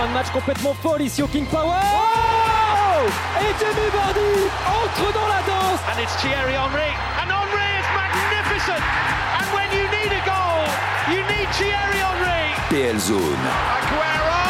[0.00, 1.76] fin de match complètement folle ici au King Power.
[1.76, 3.04] Oh
[3.40, 4.34] Et Jamie Vardy
[4.80, 5.80] entre dans la danse.
[5.92, 6.92] And it's Thierry Henry.
[7.20, 8.82] And Henry is magnificent.
[9.38, 10.64] And when you need a goal,
[11.12, 12.44] you need Thierry Henry.
[12.70, 13.44] PL Zone.
[13.76, 14.40] Aguero!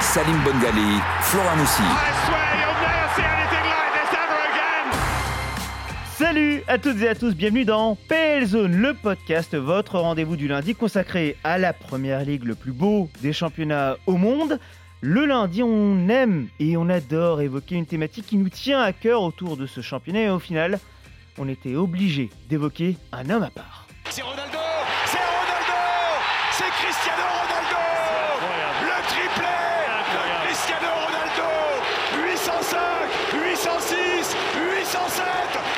[0.00, 1.82] Salim Bongali, Flora Moussi.
[1.82, 4.86] I swear you'll never see anything like this ever again.
[6.18, 10.48] Salut à toutes et à tous, bienvenue dans PL Zone, le podcast, votre rendez-vous du
[10.48, 14.58] lundi consacré à la première ligue, le plus beau des championnats au monde.
[15.00, 19.22] Le lundi, on aime et on adore évoquer une thématique qui nous tient à cœur
[19.22, 20.80] autour de ce championnat et au final,
[21.38, 24.58] on était obligé d'évoquer un homme à part C'est Ronaldo
[26.52, 27.82] C'est Cristiano Ronaldo
[28.82, 29.52] Le triplé
[30.12, 31.50] de Cristiano Ronaldo
[32.26, 32.78] 805,
[33.34, 34.36] 806,
[34.80, 35.24] 807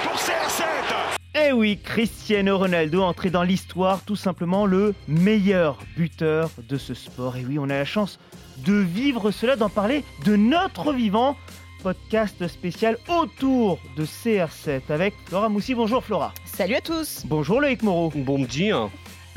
[0.05, 6.77] pour CR7 Eh oui, Cristiano Ronaldo entré dans l'histoire, tout simplement le meilleur buteur de
[6.77, 7.37] ce sport.
[7.37, 8.21] Et oui, on a la chance
[8.59, 11.37] de vivre cela, d'en parler de notre vivant.
[11.83, 15.75] Podcast spécial autour de CR7 avec Flora Moussi.
[15.75, 16.33] Bonjour Flora.
[16.45, 17.25] Salut à tous.
[17.27, 18.13] Bonjour Loïc Moreau.
[18.15, 18.89] Bon dia.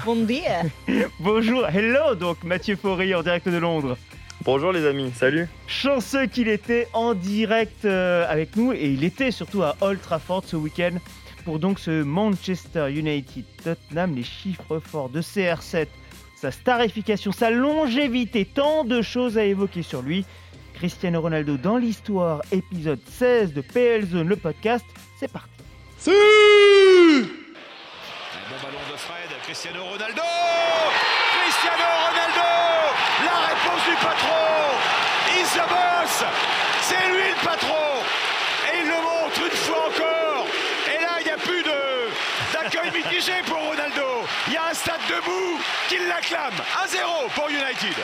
[0.05, 0.61] Bon dia.
[1.19, 3.97] Bonjour, hello donc Mathieu Faury en direct de Londres.
[4.43, 5.49] Bonjour les amis, salut.
[5.65, 10.43] Chanceux qu'il était en direct euh, avec nous et il était surtout à Old Trafford
[10.45, 10.99] ce week-end
[11.47, 15.87] pour donc ce Manchester United Tottenham, les chiffres forts de CR7,
[16.35, 20.25] sa starification, sa longévité, tant de choses à évoquer sur lui.
[20.73, 24.83] Cristiano Ronaldo dans l'histoire, épisode 16 de PL Zone, le podcast,
[25.21, 25.47] c'est parti.
[26.03, 26.11] Bon
[28.61, 30.21] ballon de Fred, Cristiano Ronaldo.
[31.31, 32.49] Cristiano Ronaldo
[33.23, 34.67] La réponse du patron.
[35.39, 36.25] Is the boss
[36.81, 37.85] C'est lui le patron
[38.67, 40.45] Et il le montre une fois encore
[40.87, 41.77] Et là, il n'y a plus de
[43.45, 44.27] pour Ronaldo.
[44.47, 46.53] Il y a un stade debout qui l'acclame.
[46.85, 47.95] 1-0 pour United.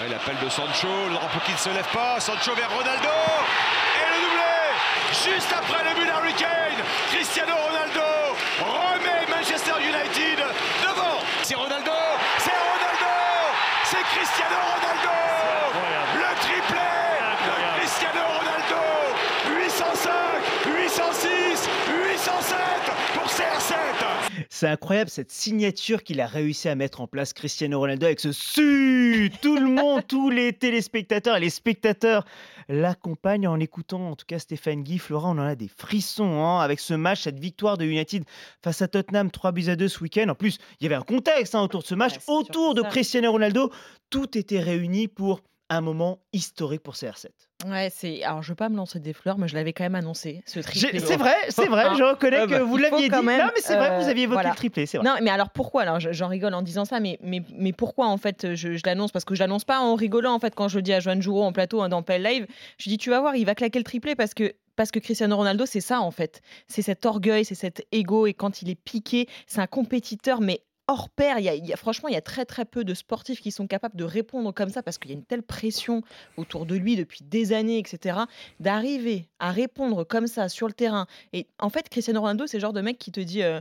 [0.00, 3.08] Ouais, L'appel de Sancho, le drapeau qui ne se lève pas, Sancho vers Ronaldo.
[3.98, 10.38] Et le doublé Juste après le but d'Harry Kane, Cristiano Ronaldo remet Manchester United
[10.82, 11.18] devant.
[11.42, 11.92] C'est Ronaldo,
[12.38, 13.14] c'est Ronaldo,
[13.84, 15.16] c'est Cristiano Ronaldo.
[16.14, 16.88] Le triplé
[17.44, 18.82] de Cristiano Ronaldo.
[19.48, 20.12] 805,
[20.66, 22.56] 806, 807
[23.14, 23.74] pour CR7.
[24.58, 28.32] C'est incroyable cette signature qu'il a réussi à mettre en place Cristiano Ronaldo avec ce
[28.32, 29.30] su.
[29.40, 32.24] Tout le monde, tous les téléspectateurs et les spectateurs
[32.68, 34.98] l'accompagnent en écoutant en tout cas Stéphane Guy.
[34.98, 38.24] Flora, on en a des frissons hein, avec ce match, cette victoire de United
[38.60, 40.28] face à Tottenham 3 buts à 2 ce week-end.
[40.28, 42.82] En plus, il y avait un contexte hein, autour de ce match, Ouais, autour de.
[42.82, 43.70] Cristiano Ronaldo.
[44.10, 47.28] Tout était réuni pour un moment historique pour CR7.
[47.66, 48.22] Ouais, c'est.
[48.22, 50.60] Alors, je veux pas me lancer des fleurs, mais je l'avais quand même annoncé, ce
[50.60, 51.00] triplé.
[51.00, 53.10] C'est vrai, c'est vrai, je reconnais que vous l'aviez dit.
[53.10, 54.50] quand même, non, mais c'est vrai, vous euh, aviez évoqué voilà.
[54.50, 55.06] le triplé, c'est vrai.
[55.08, 55.82] Non, mais alors pourquoi?
[55.82, 58.82] Alors, je- j'en rigole en disant ça, mais, mais, mais pourquoi en fait je, je
[58.86, 59.10] l'annonce?
[59.10, 61.20] Parce que je l'annonce pas en rigolant en fait quand je le dis à Joanne
[61.20, 62.46] Jouro en plateau hein, dans PL Live.
[62.78, 65.36] Je dis tu vas voir, il va claquer le triplé parce que parce que Cristiano
[65.36, 66.40] Ronaldo c'est ça en fait.
[66.68, 70.60] C'est cet orgueil, c'est cet ego et quand il est piqué, c'est un compétiteur mais
[70.88, 71.38] hors pair.
[71.38, 73.96] Il y a, franchement, il y a très très peu de sportifs qui sont capables
[73.96, 76.02] de répondre comme ça parce qu'il y a une telle pression
[76.36, 78.20] autour de lui depuis des années, etc.
[78.58, 81.06] D'arriver à répondre comme ça sur le terrain.
[81.32, 83.42] Et en fait, Cristiano Ronaldo, c'est le genre de mec qui te dit.
[83.42, 83.60] euh,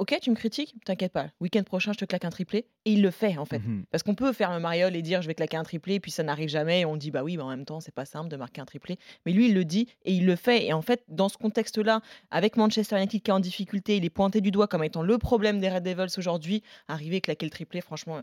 [0.00, 1.26] Ok, tu me critiques, t'inquiète pas.
[1.42, 2.64] Week-end prochain, je te claque un triplé.
[2.86, 3.58] Et il le fait, en fait.
[3.58, 3.84] Mhm.
[3.90, 6.22] Parce qu'on peut faire le mariole et dire je vais claquer un triplé, puis ça
[6.22, 6.80] n'arrive jamais.
[6.80, 8.64] Et on dit bah oui, mais en même temps, c'est pas simple de marquer un
[8.64, 8.98] triplé.
[9.26, 10.64] Mais lui, il le dit et il le fait.
[10.64, 12.00] Et en fait, dans ce contexte-là,
[12.30, 15.18] avec Manchester United qui est en difficulté, il est pointé du doigt comme étant le
[15.18, 16.62] problème des Red Devils aujourd'hui.
[16.88, 18.22] Arriver et claquer le triplé, franchement,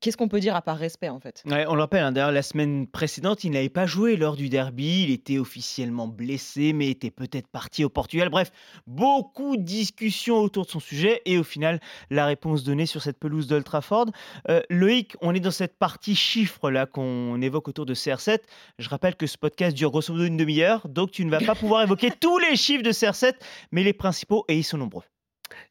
[0.00, 1.42] qu'est-ce qu'on peut dire à part respect, en fait?
[1.46, 4.48] Ouais, on le rappelle, hein, d'ailleurs, la semaine précédente, il n'avait pas joué lors du
[4.48, 5.04] derby.
[5.04, 8.28] Il était officiellement blessé, mais était peut-être parti au Portugal.
[8.28, 8.50] Bref,
[8.86, 11.22] beaucoup de discussions autour de son sujet.
[11.24, 14.06] Et au final, la réponse donnée sur cette pelouse d'Old Trafford.
[14.48, 18.38] Euh, Loïc, on est dans cette partie chiffres là qu'on évoque autour de CR7.
[18.78, 20.88] Je rappelle que ce podcast dure grosso modo une demi-heure.
[20.88, 23.34] Donc, tu ne vas pas pouvoir évoquer tous les chiffres de CR7,
[23.72, 25.04] mais les principaux, et ils sont nombreux.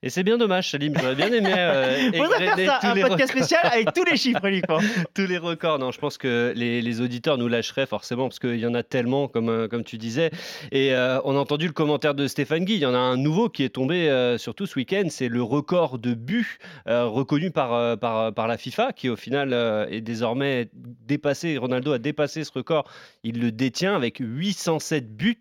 [0.02, 0.94] Et c'est bien dommage, Salim.
[1.00, 3.46] J'aurais bien aimé euh, égrener faire ça, un podcast records.
[3.46, 4.80] spécial avec tous les chiffres uniquement.
[5.14, 5.80] tous les records.
[5.80, 8.84] Non, je pense que les, les auditeurs nous lâcheraient forcément parce qu'il y en a
[8.84, 10.32] tellement, comme, euh, comme tu disais.
[10.72, 12.76] Et euh, on a entendu le commentaire de Stéphane Guy.
[12.76, 15.04] Il y en a un nouveau qui est tombé euh, surtout ce week-end.
[15.10, 19.54] C'est le record de buts euh, reconnu par, par, par la FIFA, qui au final
[19.90, 21.58] est désormais dépassé.
[21.58, 22.90] Ronaldo a dépassé ce record.
[23.24, 25.38] Il le détient avec 807 buts.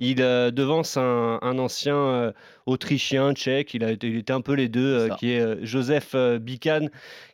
[0.00, 2.32] Il devance un, un ancien
[2.68, 3.74] autrichien, tchèque.
[3.74, 6.88] Il, a, il était un peu les deux, qui est Joseph Bican,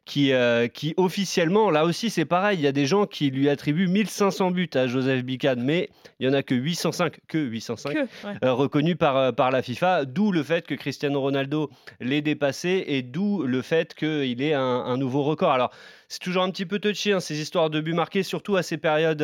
[0.04, 0.32] qui,
[0.72, 4.50] qui officiellement, là aussi c'est pareil, il y a des gens qui lui attribuent 1500
[4.50, 7.96] buts à Joseph Bican, mais il n'y en a que 805, que 805
[8.42, 11.70] reconnus par, par la FIFA, d'où le fait que Cristiano Ronaldo
[12.00, 15.52] l'ait dépassé et d'où le fait qu'il ait un, un, nouveau record.
[15.52, 15.70] Alors
[16.08, 18.78] c'est toujours un petit peu touchy, hein, ces histoires de buts marqués, surtout à ces
[18.78, 19.22] périodes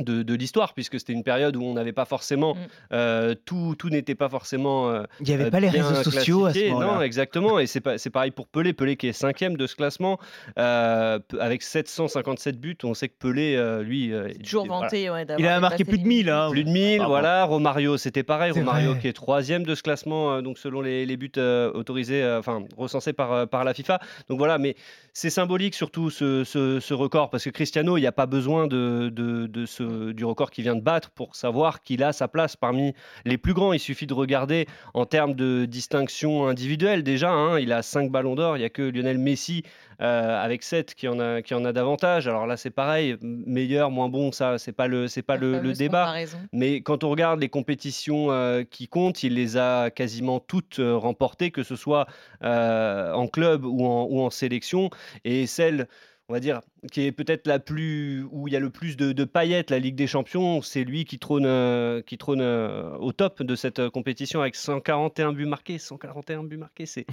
[0.00, 2.58] de, l'histoire, puisque c'était une période où on n'avait pas forcément, mm.
[2.92, 4.90] euh, tout, tout n'était pas forcément.
[4.90, 6.94] Euh, Il n'y avait pas les réseaux sociaux à ce moment-là.
[6.94, 8.72] Non, exactement, et c'est, pareil pour Pelé.
[8.72, 10.18] Pelé qui est cinquième de ce classement,
[10.58, 12.76] euh, avec 757 buts.
[12.82, 14.12] On sait que Pelé, lui.
[14.42, 15.08] toujours vanté,
[15.38, 16.28] Il a marqué plus de 1000.
[16.28, 16.48] Hein.
[16.50, 17.44] Plus de 1000, voilà.
[17.44, 18.52] Romario, c'était pareil.
[18.52, 21.32] Romario qui est troisième de ce classement, donc selon les, les buts
[21.74, 24.00] autorisés, enfin recensés par, par la FIFA.
[24.28, 24.74] Donc voilà, mais
[25.12, 29.10] c'est symbolique surtout ce, ce, record, parce que Cristiano, il n'y a pas besoin de,
[29.12, 32.56] de, de ce du record qu'il vient de battre pour savoir qu'il a sa place
[32.56, 32.94] parmi
[33.24, 33.72] les plus grands.
[33.72, 37.30] Il suffit de regarder en termes de distinction individuelle déjà.
[37.30, 37.58] Hein.
[37.58, 38.56] il a 5 ballons d'or.
[38.56, 39.62] Il n'y a que Lionel Messi
[40.00, 42.26] euh, avec 7 qui en a, qui en a davantage.
[42.26, 46.14] Alors là, c'est pareil, meilleur, moins bon, ça, c'est pas le, c'est pas le, débat.
[46.52, 50.96] Mais quand on regarde les compétitions euh, qui comptent, il les a quasiment toutes euh,
[50.96, 52.06] remportées, que ce soit
[52.42, 54.90] en club ou en, ou en sélection.
[55.24, 55.88] Et celle
[56.28, 59.24] on va dire, qui est peut-être la plus où il y a le plus de,
[59.24, 63.42] paillettes, la Ligue des Champions, c'est lui qui trône, euh, qui trône euh, au top
[63.42, 65.78] de cette euh, compétition avec 141 buts marqués.
[65.78, 67.06] 141 buts marqués, c'est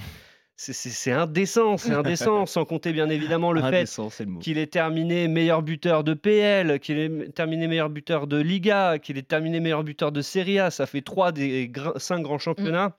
[0.64, 3.90] c'est indécent, c'est indécent, sans compter bien évidemment le fait
[4.42, 9.18] qu'il est terminé meilleur buteur de PL, qu'il est terminé meilleur buteur de Liga, qu'il
[9.18, 10.70] est terminé meilleur buteur de Serie A.
[10.70, 12.96] Ça fait trois des cinq grands championnats.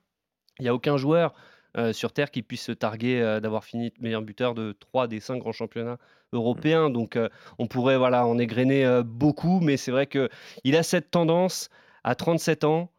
[0.59, 1.35] Il n'y a aucun joueur
[1.79, 5.21] euh, sur Terre qui puisse se targuer euh, d'avoir fini meilleur buteur de trois des
[5.21, 5.97] cinq grands championnats
[6.33, 6.91] européens.
[6.91, 7.29] Donc euh,
[7.59, 11.71] on pourrait voilà, en égrener beaucoup, mais c'est vrai qu'il a cette tendance
[12.05, 12.91] à 37 ans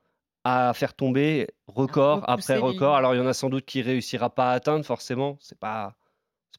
[0.44, 2.96] à faire tomber record après record.
[2.96, 5.38] Alors il y en a sans doute qui réussira pas à atteindre forcément.
[5.40, 5.96] C'est pas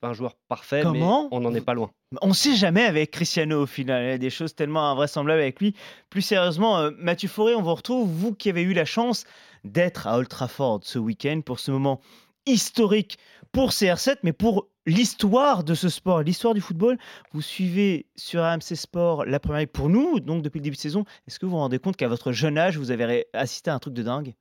[0.04, 1.90] un joueur parfait, mais on n'en est pas loin.
[2.22, 4.04] On ne sait jamais avec Cristiano au final.
[4.04, 5.74] Il y a des choses tellement invraisemblables avec lui.
[6.10, 9.24] Plus sérieusement, Mathieu Fauré, on vous retrouve, vous qui avez eu la chance
[9.64, 12.00] d'être à Old Trafford ce week-end pour ce moment
[12.46, 13.18] historique
[13.52, 16.98] pour CR7, mais pour l'histoire de ce sport, l'histoire du football.
[17.32, 20.80] Vous suivez sur AMC Sport la première ligue pour nous, donc depuis le début de
[20.80, 21.04] saison.
[21.26, 23.78] Est-ce que vous vous rendez compte qu'à votre jeune âge, vous avez assisté à un
[23.78, 24.34] truc de dingue?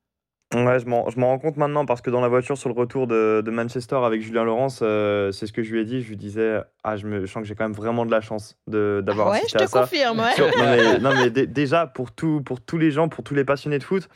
[0.54, 3.44] Ouais, je m'en rends compte maintenant parce que dans la voiture sur le retour de,
[3.48, 6.02] Manchester avec Julien Laurence, euh, c'est ce que je lui ai dit.
[6.02, 8.56] Je lui disais, ah, je, me, sens que j'ai quand même vraiment de la chance
[8.68, 9.82] d'avoir ouais, assisté à ça.
[9.82, 10.20] Ouais, je te confirme.
[10.20, 11.00] Ouais.
[11.02, 14.08] non, mais, déjà, pour, tout, pour tous les gens, pour tous les passionnés de foot,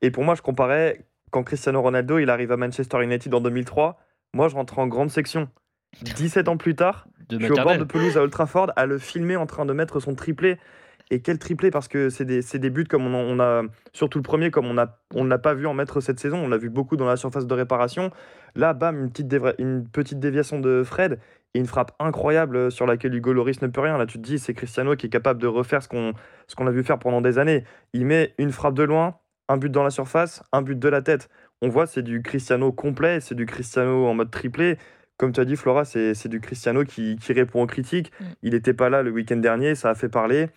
[0.00, 3.98] et pour moi, je comparais quand Cristiano Ronaldo il arrive à Manchester United en 2003.
[4.32, 5.48] Moi, je rentre en grande section.
[6.02, 8.98] 17 ans plus tard, je suis au bord de pelouse à Old Trafford à le
[8.98, 10.58] filmer en train de mettre son triplé.
[11.10, 13.62] Et quel triplé parce que c'est des, des, buts comme on, a,
[13.92, 16.38] surtout le premier, comme on a, on ne l'a pas vu en mettre cette saison,
[16.38, 18.10] on l'a vu beaucoup dans la surface de réparation.
[18.54, 21.18] Là, bam, une petite, une petite déviation de Fred
[21.54, 23.98] et une frappe incroyable sur laquelle Hugo Loris ne peut rien.
[23.98, 26.14] Là, tu te dis, c'est Cristiano qui est capable de refaire ce qu'on
[26.46, 27.64] ce qu'on a vu faire pendant des années.
[27.92, 29.16] Il met une frappe de loin,
[29.48, 31.28] un but dans la surface, un but de la tête.
[31.62, 34.78] On voit, c'est du Cristiano complet, c'est du Cristiano en mode triplé.
[35.16, 38.10] Comme tu as dit, Flora, c'est du Cristiano qui, qui, répond aux critiques.
[38.18, 38.24] Mm.
[38.42, 40.48] Il n'était pas là le week-end dernier, ça a fait parler.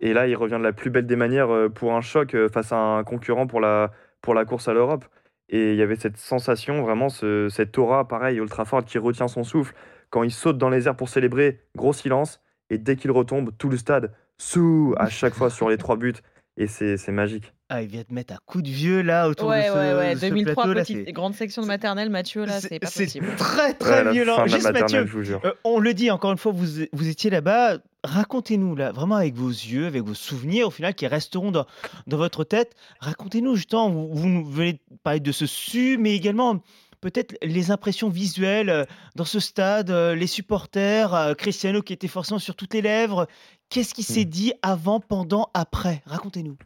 [0.00, 2.48] Et là, il revient de la plus belle des manières euh, pour un choc euh,
[2.48, 3.90] face à un concurrent pour la,
[4.22, 5.04] pour la course à l'Europe.
[5.48, 9.28] Et il y avait cette sensation, vraiment, ce, cette aura, pareil, ultra forte, qui retient
[9.28, 9.74] son souffle.
[10.10, 12.40] Quand il saute dans les airs pour célébrer, gros silence.
[12.70, 16.14] Et dès qu'il retombe, tout le stade, sous, à chaque fois sur les trois buts.
[16.58, 17.52] Et c'est magique.
[17.68, 20.16] Ah, il vient de mettre un coup de vieux là autour de ce, ouais, ouais.
[20.16, 23.26] 2003, plateau, petite grande section de maternelle, Mathieu, là, c'est pas possible.
[23.30, 24.46] C'est très très violent.
[24.46, 25.06] Juste Mathieu,
[25.44, 27.78] euh, on le dit encore une fois, vous, vous étiez là-bas.
[28.04, 31.66] Racontez-nous là, vraiment avec vos yeux, avec vos souvenirs au final qui resteront dans,
[32.06, 32.74] dans votre tête.
[33.00, 36.62] Racontez-nous justement, vous, vous venez parler de ce su, mais également
[37.00, 38.84] peut-être les impressions visuelles euh,
[39.16, 43.26] dans ce stade, euh, les supporters, Cristiano qui était forcément sur toutes les lèvres.
[43.68, 44.30] Qu'est-ce qui s'est hmm.
[44.30, 46.02] dit avant, pendant, après?
[46.06, 46.56] Racontez-nous.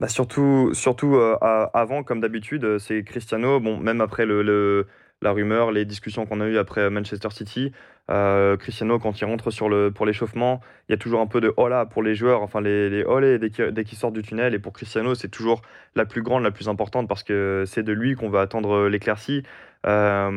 [0.00, 1.36] Bah surtout, surtout euh,
[1.72, 3.60] avant, comme d'habitude, euh, c'est Cristiano.
[3.60, 4.86] Bon, même après le,
[5.24, 7.72] la rumeur, les discussions qu'on a eues après Manchester City,
[8.10, 11.40] euh, Cristiano, quand il rentre sur le, pour l'échauffement, il y a toujours un peu
[11.40, 14.54] de hola pour les joueurs, enfin les, les olé dès qu'ils sortent du tunnel.
[14.54, 15.62] Et pour Cristiano, c'est toujours
[15.96, 19.42] la plus grande, la plus importante parce que c'est de lui qu'on va attendre l'éclaircie.
[19.82, 20.30] à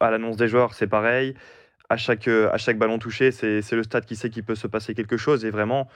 [0.00, 1.34] l'annonce des joueurs, c'est pareil.
[1.88, 4.94] À chaque, à chaque ballon touché, c'est le stade qui sait qu'il peut se passer
[4.94, 5.44] quelque chose.
[5.44, 5.88] Et vraiment,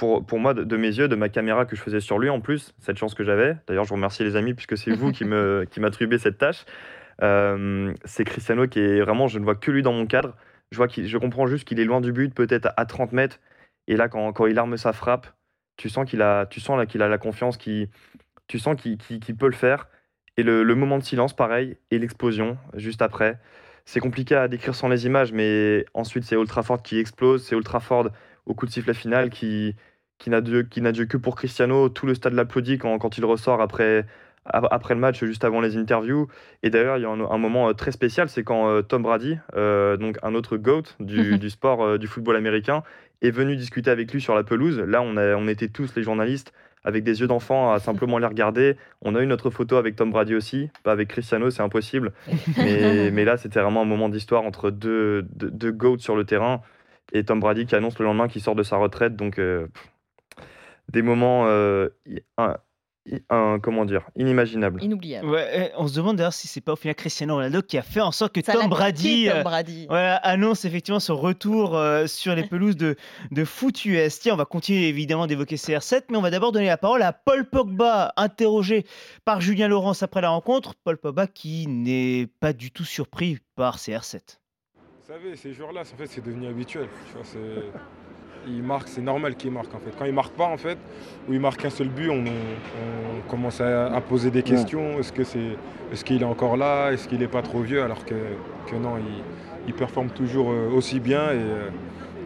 [0.00, 2.74] pour, moi, de, mes yeux, de ma caméra que je faisais sur lui en plus,
[2.78, 3.56] cette chance que j'avais.
[3.66, 6.64] D'ailleurs, je vous remercie les amis puisque c'est vous qui me qui m'attribuez cette tâche.
[7.22, 10.36] Euh, c'est Cristiano qui est vraiment, je ne vois que lui dans mon cadre.
[10.70, 13.40] Je vois je comprends juste qu'il est loin du but, peut-être à 30 mètres.
[13.88, 15.26] Et là, quand, quand il arme sa frappe,
[15.76, 17.88] tu sens qu'il a, tu sens qu'il a la confiance, qui,
[18.46, 19.88] tu sens qu'il peut le faire.
[20.36, 23.38] Et le, moment de silence, pareil, et l'explosion juste après.
[23.84, 28.08] C'est compliqué à décrire sans les images, mais ensuite c'est Ford qui explose, c'est Ford
[28.46, 29.74] au coup de sifflet final qui,
[30.18, 31.88] qui n'a Dieu, que pour Cristiano.
[31.88, 34.06] Tout le stade l'applaudit quand, il ressort après,
[34.52, 36.28] après le match, juste avant les interviews.
[36.62, 39.02] Et d'ailleurs, il y a un, un moment euh, très spécial, c'est quand euh, Tom
[39.02, 42.82] Brady, euh, donc un autre GOAT du, du sport, du football américain,
[43.22, 44.78] est venu discuter avec lui sur la pelouse.
[44.78, 46.52] Là, on, a, on était tous les journalistes
[46.82, 48.76] avec des yeux d'enfant à simplement les regarder.
[49.02, 52.12] On a eu notre photo avec Tom Brady aussi, pas avec Cristiano, c'est impossible.
[52.56, 56.24] Mais, mais là, c'était vraiment un moment d'histoire entre deux, deux, deux GOATs sur le
[56.24, 56.62] terrain
[57.12, 59.16] et Tom Brady qui annonce le lendemain qu'il sort de sa retraite.
[59.16, 59.90] Donc, euh, pff,
[60.88, 61.88] des moments, euh,
[63.06, 64.82] i- un- comment dire, inimaginables.
[64.82, 65.28] Inoubliable.
[65.28, 67.82] Ouais, et on se demande d'ailleurs si c'est pas au final Cristiano Ronaldo qui a
[67.82, 69.86] fait en sorte que Ça l'a Tom piqué, Brady Tom euh, Brady.
[69.88, 72.96] voilà, annonce effectivement son retour euh, sur les pelouses de,
[73.30, 74.20] de foot US.
[74.20, 77.12] Tiens, on va continuer évidemment d'évoquer CR7, mais on va d'abord donner la parole à
[77.12, 78.84] Paul Pogba, interrogé
[79.24, 80.74] par Julien Laurence après la rencontre.
[80.84, 84.38] Paul Pogba qui n'est pas du tout surpris par CR7.
[84.76, 86.86] Vous savez, ces jours-là, en fait, c'est devenu habituel.
[87.08, 87.38] Tu vois, c'est...
[88.46, 89.92] Il marque, c'est normal qu'il marque en fait.
[89.98, 90.78] Quand il marque pas en fait,
[91.28, 94.98] ou il marque un seul but, on, on commence à, à poser des questions.
[94.98, 95.56] Est-ce que c'est,
[95.92, 96.90] est-ce qu'il est encore là?
[96.90, 97.82] Est-ce qu'il n'est pas trop vieux?
[97.82, 98.14] Alors que,
[98.66, 99.22] que non, il,
[99.68, 101.68] il performe toujours euh, aussi bien et euh,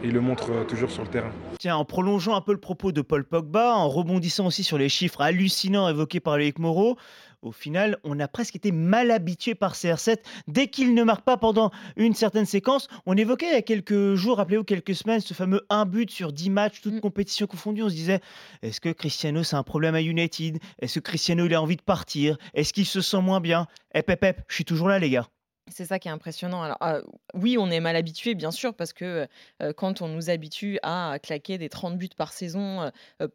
[0.03, 1.31] il le montre euh, toujours sur le terrain.
[1.59, 4.89] Tiens, en prolongeant un peu le propos de Paul Pogba, en rebondissant aussi sur les
[4.89, 6.97] chiffres hallucinants évoqués par Loïc Moreau,
[7.45, 10.17] au final, on a presque été mal habitué par CR7.
[10.47, 14.15] Dès qu'il ne marque pas pendant une certaine séquence, on évoquait il y a quelques
[14.15, 17.01] jours, rappelez-vous, quelques semaines, ce fameux 1 but sur 10 matchs, toutes Mm.
[17.01, 17.83] compétitions confondues.
[17.83, 18.19] On se disait,
[18.61, 20.59] est-ce que Cristiano, c'est un problème à United?
[20.79, 22.37] Est-ce que Cristiano, il a envie de partir?
[22.53, 23.67] Est-ce qu'il se sent moins bien?
[23.93, 25.27] Hep, hep, hep, je suis toujours là, les gars.
[25.71, 26.61] C'est ça qui est impressionnant.
[26.61, 27.01] Alors, euh,
[27.33, 29.27] oui, on est mal habitué, bien sûr, parce que
[29.63, 33.27] euh, quand on nous habitue à claquer des 30 buts par saison, euh,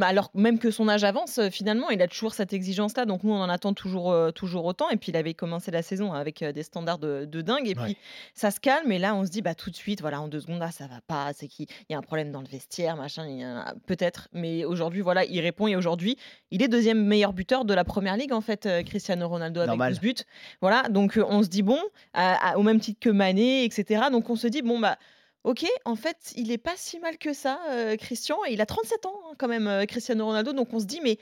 [0.00, 3.04] alors même que son âge avance, euh, finalement, il a toujours cette exigence-là.
[3.06, 4.88] Donc nous, on en attend toujours, euh, toujours autant.
[4.90, 7.66] Et puis il avait commencé la saison avec euh, des standards de, de dingue.
[7.68, 7.84] Et Ouais.
[7.84, 7.96] puis
[8.34, 8.90] ça se calme.
[8.92, 10.86] Et là, on se dit, bah tout de suite, voilà, en deux secondes, là, ça
[10.86, 11.32] va pas.
[11.34, 13.64] C'est qu'il y a un problème dans le vestiaire, machin.
[13.86, 14.28] Peut-être.
[14.32, 15.66] Mais aujourd'hui, voilà, il répond.
[15.66, 16.16] Et aujourd'hui,
[16.50, 19.68] il est deuxième meilleur buteur de la première ligue, en fait, euh, Cristiano Ronaldo avec
[19.68, 19.92] Normal.
[19.92, 20.14] 12 buts.
[20.60, 20.82] Voilà.
[20.88, 21.78] Donc on se dit, bon,
[22.12, 24.04] à- à- au même titre que Mané, etc.
[24.10, 24.98] Donc on se dit, bon, bah.
[25.44, 27.60] Ok, en fait, il est pas si mal que ça,
[27.98, 28.42] Christian.
[28.44, 30.52] Il a 37 ans, hein, quand même, Cristiano Ronaldo.
[30.52, 31.18] Donc on se dit, mais,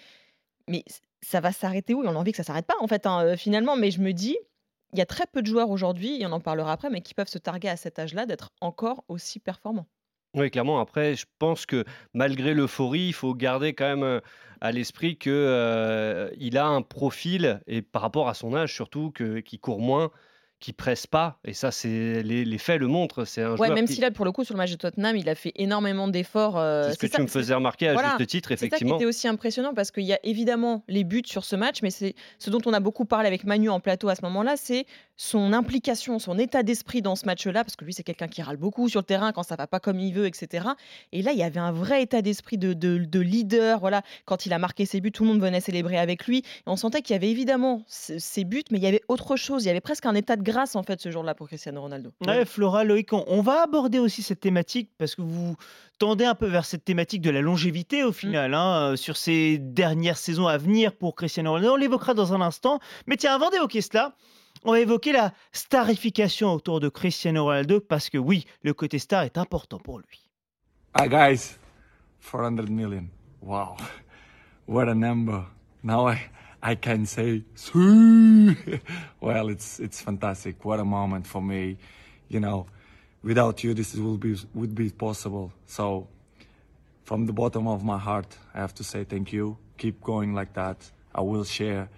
[0.69, 0.85] mais
[1.23, 2.05] ça va s'arrêter où?
[2.05, 3.77] Et on a envie que ça s'arrête pas, en fait, hein, finalement.
[3.77, 4.39] Mais je me dis,
[4.93, 7.15] il y a très peu de joueurs aujourd'hui, et on en parlera après, mais qui
[7.15, 9.89] peuvent se targuer à cet âge-là d'être encore aussi performants.
[10.35, 10.81] Oui, clairement.
[10.81, 14.21] Après, je pense que malgré l'euphorie, il faut garder quand même
[14.63, 19.11] à l'esprit que euh, il a un profil et par rapport à son âge surtout
[19.11, 20.13] que qui court moins,
[20.63, 21.39] qui presse pas.
[21.45, 23.25] Et ça, c'est les, les faits le montrent.
[23.25, 24.77] C'est un Ouais, joueur même qui- si là, pour le coup, sur le match de
[24.77, 26.57] Tottenham, il a fait énormément d'efforts.
[26.59, 28.97] euh, c'est ce que ça, tu me faisais remarquer à voilà, juste titre, effectivement.
[28.97, 32.15] était aussi impressionnant parce qu'il y a évidemment les buts sur ce match, mais c'est
[32.39, 35.53] ce dont on a beaucoup parlé avec Manu en plateau à ce moment-là, c'est son
[35.53, 38.89] implication, son état d'esprit dans ce match-là, parce que lui c'est quelqu'un qui râle beaucoup
[38.89, 40.67] sur le terrain quand ça va pas comme il veut, etc.
[41.13, 43.79] Et là il y avait un vrai état d'esprit de, de- de leader.
[43.81, 46.39] Voilà, quand il a marqué ses buts, tout le monde venait célébrer avec lui.
[46.39, 49.65] Et on sentait qu'il y avait évidemment ses buts, mais il y avait autre chose.
[49.65, 52.13] Il y avait presque un état de grâce en fait ce jour-là pour Cristiano Ronaldo.
[52.27, 55.57] Ouais, Flora, Loïc, on, on va aborder aussi cette thématique parce que vous
[55.99, 59.59] tendez un peu vers cette thématique de la longévité au final, hein, euh, sur ces
[59.59, 61.73] dernières saisons à venir pour Cristiano Ronaldo.
[61.73, 62.79] On l'évoquera dans un instant.
[63.07, 64.15] Mais tiens, avant d'évoquer cela,
[64.65, 69.23] on va évoquer la starification autour de Cristiano Ronaldo parce que oui, le côté star
[69.23, 70.29] est important pour lui.
[70.99, 71.57] Hi guys,
[72.31, 73.09] 400 million.
[73.41, 73.77] Wow,
[74.69, 75.45] what a number.
[75.83, 76.19] Now I,
[76.63, 77.43] I can say,
[79.21, 80.65] well, it's it's fantastic.
[80.65, 81.77] What a moment for me.
[82.29, 82.67] You know,
[83.25, 85.53] without you, this will be would be possible.
[85.67, 86.07] So,
[87.03, 89.57] from the bottom of my heart, I have to say thank you.
[89.77, 90.89] Keep going like that.
[91.13, 91.89] I will share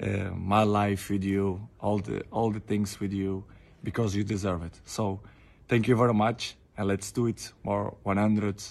[0.00, 3.42] uh, my life with you, all the all the things with you,
[3.82, 4.80] because you deserve it.
[4.84, 5.20] So,
[5.66, 8.62] thank you very much, and let's do it more 100,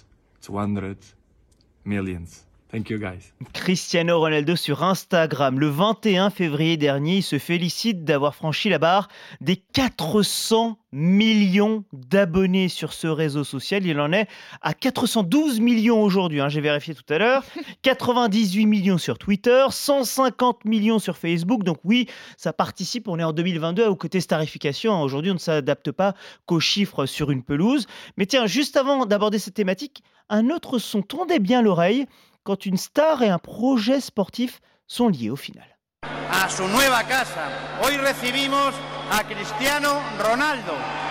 [0.42, 0.98] 200
[1.84, 2.46] millions.
[2.74, 3.32] Thank you, guys.
[3.54, 5.60] Cristiano Ronaldo sur Instagram.
[5.60, 9.10] Le 21 février dernier, il se félicite d'avoir franchi la barre
[9.42, 13.86] des 400 millions d'abonnés sur ce réseau social.
[13.86, 14.28] Il en est
[14.64, 17.44] à 412 millions aujourd'hui, hein, j'ai vérifié tout à l'heure.
[17.84, 21.62] 98 millions sur Twitter, 150 millions sur Facebook.
[21.62, 25.00] Donc oui, ça participe, on est en 2022 au côté starification.
[25.00, 26.16] Aujourd'hui, on ne s'adapte pas
[26.48, 27.86] qu'aux chiffres sur une pelouse.
[28.18, 32.08] Mais tiens, juste avant d'aborder cette thématique, un autre son tondait bien l'oreille
[32.44, 35.74] quand une star et un projet sportif sont liés au final.
[36.32, 37.48] a su nueva casa.
[37.82, 38.74] Hoy recibimos
[39.12, 41.03] a Cristiano Ronaldo.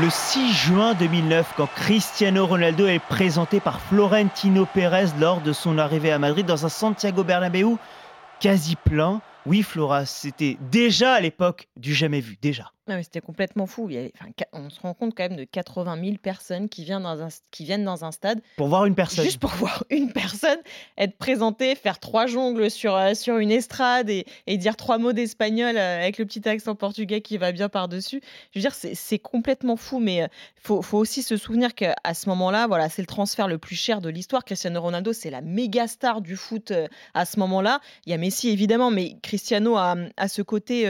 [0.00, 5.78] Le 6 juin 2009, quand Cristiano Ronaldo est présenté par Florentino Pérez lors de son
[5.78, 7.76] arrivée à Madrid dans un Santiago Bernabéu
[8.40, 9.22] quasi plein.
[9.46, 12.73] Oui, Flora, c'était déjà à l'époque du jamais vu, déjà.
[12.86, 13.88] Non, mais c'était complètement fou.
[13.88, 16.68] Il y avait- enfin, qua- on se rend compte quand même de 80 000 personnes
[16.68, 19.24] qui viennent dans un, qui viennent dans un stade Pour voir une personne.
[19.24, 20.58] juste pour voir une personne
[20.98, 25.14] être présentée, faire trois jongles sur, euh, sur une estrade et, et dire trois mots
[25.14, 28.20] d'espagnol euh, avec le petit accent portugais qui va bien par-dessus.
[28.52, 30.28] Je veux dire, c'est complètement fou, mais il
[30.60, 34.02] faut, faut aussi se souvenir qu'à ce moment-là, voilà, c'est le transfert le plus cher
[34.02, 34.44] de l'histoire.
[34.44, 37.80] Cristiano Ronaldo, c'est la méga star du foot euh, à ce moment-là.
[38.04, 40.84] Il y a Messi, évidemment, mais Cristiano a, a ce côté...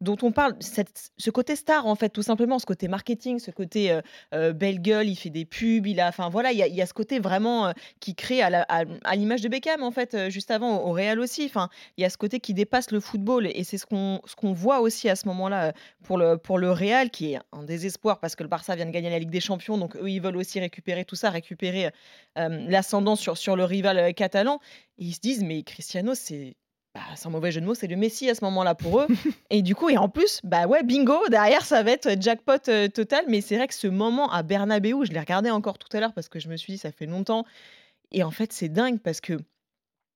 [0.00, 3.90] dont on parle, ce côté star en fait, tout simplement, ce côté marketing, ce côté
[3.90, 4.00] euh,
[4.34, 6.94] euh, belle gueule, il fait des pubs, il a, enfin voilà, il y a, ce
[6.94, 11.18] côté vraiment euh, qui crée à l'image de Beckham en fait, juste avant au, Real
[11.18, 11.44] aussi.
[11.44, 14.36] Enfin, il y a ce côté qui dépasse le football et c'est ce qu'on ce
[14.36, 15.72] qu'on voit aussi à ce moment-là
[16.04, 18.90] pour le pour le Real qui est en désespoir parce que le Barça vient de
[18.90, 21.90] gagner la Ligue des Champions, donc eux ils veulent aussi récupérer tout ça, récupérer
[22.36, 24.60] l'ascendant sur sur le rival catalan.
[24.98, 26.56] Et ils se disent mais Cristiano c'est
[26.94, 29.08] bah, sans mauvais jeu de mots, c'est le Messi à ce moment-là pour eux.
[29.50, 32.88] et du coup, et en plus, bah ouais, bingo, derrière, ça va être jackpot euh,
[32.88, 33.24] total.
[33.28, 36.12] Mais c'est vrai que ce moment à Bernabeu, je l'ai regardé encore tout à l'heure
[36.12, 37.44] parce que je me suis dit, ça fait longtemps.
[38.12, 39.38] Et en fait, c'est dingue parce que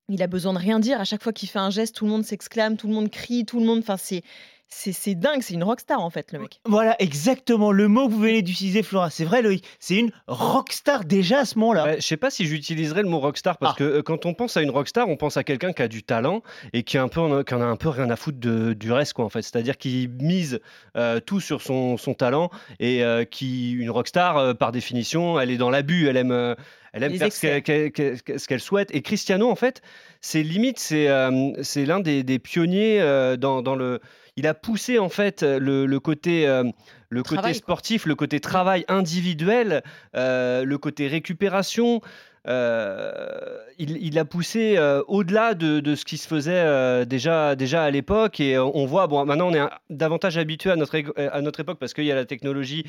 [0.07, 0.99] il a besoin de rien dire.
[0.99, 3.45] À chaque fois qu'il fait un geste, tout le monde s'exclame, tout le monde crie,
[3.45, 3.79] tout le monde.
[3.79, 4.23] Enfin, c'est.
[4.71, 6.61] C'est dingue, c'est une rockstar en fait, le mec.
[6.65, 9.09] Voilà, exactement le mot que vous venez d'utiliser, Flora.
[9.09, 9.65] C'est vrai, Loïc.
[9.79, 11.83] C'est une rockstar déjà à ce moment-là.
[11.85, 13.79] Ouais, je sais pas si j'utiliserais le mot rockstar parce Ah.
[13.79, 16.03] que euh, quand on pense à une rockstar, on pense à quelqu'un qui a du
[16.03, 18.15] talent et qui, a un peu, en a- qui en a un peu rien à
[18.15, 19.41] foutre de- du reste, quoi, en fait.
[19.41, 20.59] C'est-à-dire qui mise
[20.95, 25.49] euh, tout sur son, son talent et euh, qui, une rockstar, euh, par définition, elle
[25.49, 26.31] est dans l'abus, elle aime.
[26.31, 26.53] euh,
[26.93, 28.89] elle aime Les faire ce qu'elle, souhaite.
[28.95, 29.81] Et Cristiano, en fait,
[30.21, 33.99] c'est limite, c'est, euh, c'est l'un des, des pionniers euh, dans, dans le.
[34.39, 36.63] Il a poussé en fait le, le côté, euh,
[37.09, 37.59] le côté Travail, quoi.
[37.59, 39.83] sportif, le côté travail individuel,
[40.15, 41.99] euh, le côté récupération.
[42.47, 48.39] Euh, il, a poussé euh, au-delà de, ce qui se faisait euh, déjà, à l'époque.
[48.39, 52.11] Et on voit, bon, maintenant on est davantage habitué à notre, époque parce qu'il y
[52.11, 52.85] a la technologie,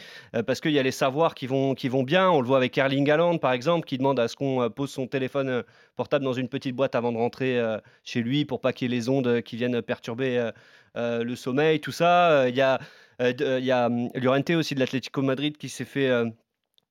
[0.47, 2.31] parce qu'il y a les savoirs qui vont, bien.
[2.31, 5.07] On le voit avec Erling Haaland, par exemple, qui demande à ce qu'on pose son
[5.07, 5.63] téléphone
[5.97, 7.61] portable dans une petite boîte avant de rentrer
[8.05, 10.51] chez lui pour pas qu'il y ait les ondes qui viennent perturber
[10.95, 12.49] le sommeil, tout ça.
[12.49, 12.79] Il y a,
[13.21, 16.11] il y a hum, Llorente aussi de l'Atlético Madrid qui s'est fait.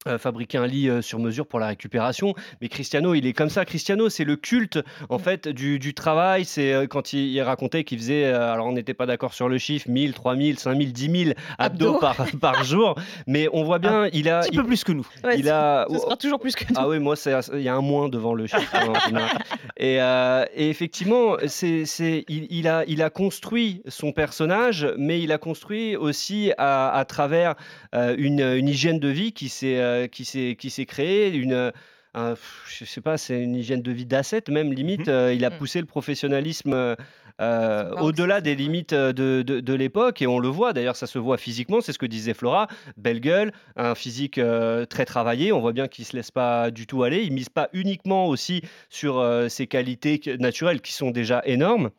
[0.08, 2.34] Euh, fabriquer un lit euh, sur mesure pour la récupération.
[2.62, 3.66] Mais Cristiano, il est comme ça.
[3.66, 6.46] Cristiano, c'est le culte en fait du, du travail.
[6.46, 9.58] C'est euh, quand il, il racontait qu'il faisait, alors on n'était pas d'accord sur le
[9.58, 12.00] chiffre, 1000, 3000, 5000, 10 000 abdos Abdos.
[12.00, 12.96] par, par jour.
[13.28, 15.06] Mais on voit bien, il a, Un petit il, peu plus que nous.
[15.26, 16.76] Ouais, il a, Ce sera toujours plus que nous.
[16.80, 17.16] ah oui, moi,
[17.54, 18.74] il y a un moins devant le chiffre.
[18.74, 19.28] hein,
[19.78, 21.84] et, et effectivement, c'est,
[22.30, 27.04] il, il a, il a construit son personnage, mais il a construit aussi à, à
[27.04, 27.56] travers
[27.94, 31.72] une, une hygiène de vie qui s'est, euh, qui s'est, qui s'est créée, une,
[32.14, 32.36] un-
[32.68, 35.08] je sais pas, c'est une hygiène de vie d'asset même limite.
[35.08, 35.14] Mhm.
[35.14, 35.58] euh, il a Mhm.
[35.58, 36.96] poussé le professionnalisme euh,
[37.42, 40.74] euh, au-delà des limites euh, de, de- de l'époque et on le voit.
[40.74, 41.80] D'ailleurs, ça se voit physiquement.
[41.82, 42.68] C'est ce que disait Flora.
[42.98, 45.54] Belle gueule, un physique euh, très travaillé.
[45.54, 47.24] On voit bien qu'il se laisse pas du tout aller.
[47.24, 51.92] Il mise pas uniquement aussi sur euh, ses qualités naturelles qui sont déjà énormes.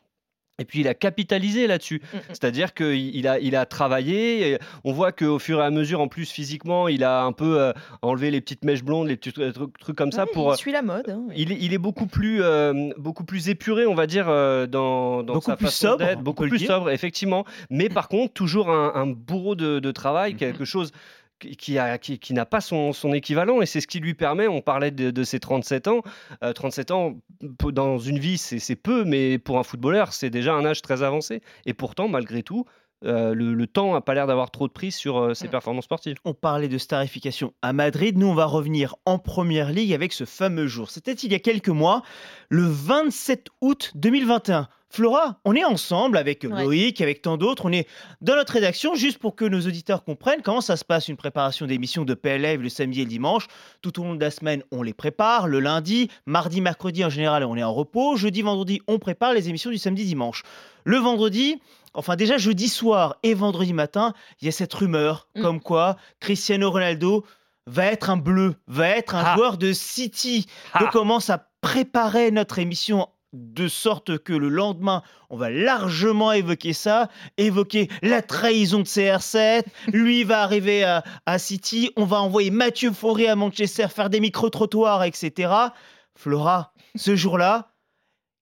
[0.61, 2.20] Et puis il a capitalisé là-dessus, Mm, mm.
[2.29, 4.53] c'est-à-dire qu'il il a, il a travaillé.
[4.53, 7.59] et on voit qu'au fur et à mesure, en plus physiquement, il a un peu
[7.61, 10.53] euh, enlevé les petites mèches blondes, les petits trucs, comme ça Ouais, pour.
[10.55, 11.09] il suit la mode.
[11.09, 11.23] hein.
[11.35, 15.23] Il est, il est beaucoup plus, euh, beaucoup plus épuré, on va dire, euh, dans,
[15.23, 17.44] dans Beaucoup sa plus façon sobre, d'être, beaucoup plus sobre, effectivement.
[17.70, 20.92] Mais par contre, toujours un, un bourreau de, de travail, quelque chose
[21.40, 24.14] qui- qui a- qui- qui n'a pas son, son équivalent et c'est ce qui lui
[24.14, 26.03] permet, on parlait de, de ses 37 ans,
[26.44, 30.55] euh, 37 ans dans une vie c'est c'est peu mais pour un footballeur c'est déjà
[30.55, 32.64] un âge très avancé et pourtant malgré tout
[33.07, 35.53] euh, le, le temps n'a pas l'air d'avoir trop de prise sur euh, ses Mm.
[35.53, 36.16] performances sportives.
[36.26, 38.18] On parlait de starification à Madrid.
[38.18, 40.90] Nous, on va revenir en première ligue avec ce fameux jour.
[40.90, 42.03] C'était il y a quelques mois,
[42.50, 44.68] le 27 août 2021.
[44.92, 46.64] Flora, on est ensemble avec Ouais.
[46.64, 47.66] Loïc, avec tant d'autres.
[47.66, 47.87] On est
[48.20, 51.66] dans notre rédaction juste pour que nos auditeurs comprennent comment ça se passe une préparation
[51.66, 53.46] d'émissions de PLF le samedi et le dimanche.
[53.83, 55.46] Tout au long de la semaine, on les prépare.
[55.46, 58.16] Le lundi, mardi, mercredi, en général, on est en repos.
[58.16, 60.42] Jeudi, vendredi, on prépare les émissions du samedi, dimanche.
[60.85, 61.61] Le vendredi,
[61.94, 65.42] enfin déjà jeudi soir et vendredi matin, il y a cette rumeur Mm.
[65.42, 67.24] comme quoi Cristiano Ronaldo
[67.68, 69.35] va être un bleu, va être un Ah.
[69.37, 70.46] joueur de City.
[70.72, 70.81] Ah.
[70.81, 76.33] Donc on commence à préparer notre émission de sorte que le lendemain, on va largement
[76.33, 79.64] évoquer ça, évoquer la trahison de CR7.
[79.93, 84.21] Lui va arriver à, à City, on va envoyer Mathieu Fauré à Manchester faire des
[84.21, 85.53] micro-trottoirs, etc.
[86.16, 87.73] Flora, ce jour-là,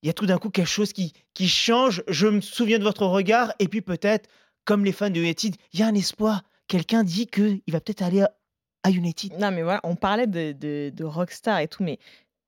[0.01, 2.03] il y a tout d'un coup quelque chose qui, qui change.
[2.07, 4.29] Je me souviens de votre regard, et puis peut-être,
[4.65, 8.01] comme les fans de United, il y a un espoir quelqu'un dit qu'il va peut-être
[8.01, 8.31] aller à,
[8.83, 9.33] à United.
[9.37, 11.99] Non, mais voilà, on parlait de, de, de Rockstar et tout, mais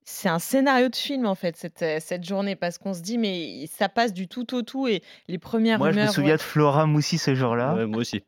[0.04, 3.18] c'est un scénario de film en fait cette, euh, cette journée parce qu'on se dit
[3.18, 6.14] mais ça passe du tout au tout et les premières Moi, je me rumeurs.
[6.14, 6.38] souviens ouais.
[6.38, 7.76] de Flora Moussi ce jour-là.
[7.76, 8.24] Ouais, moi aussi.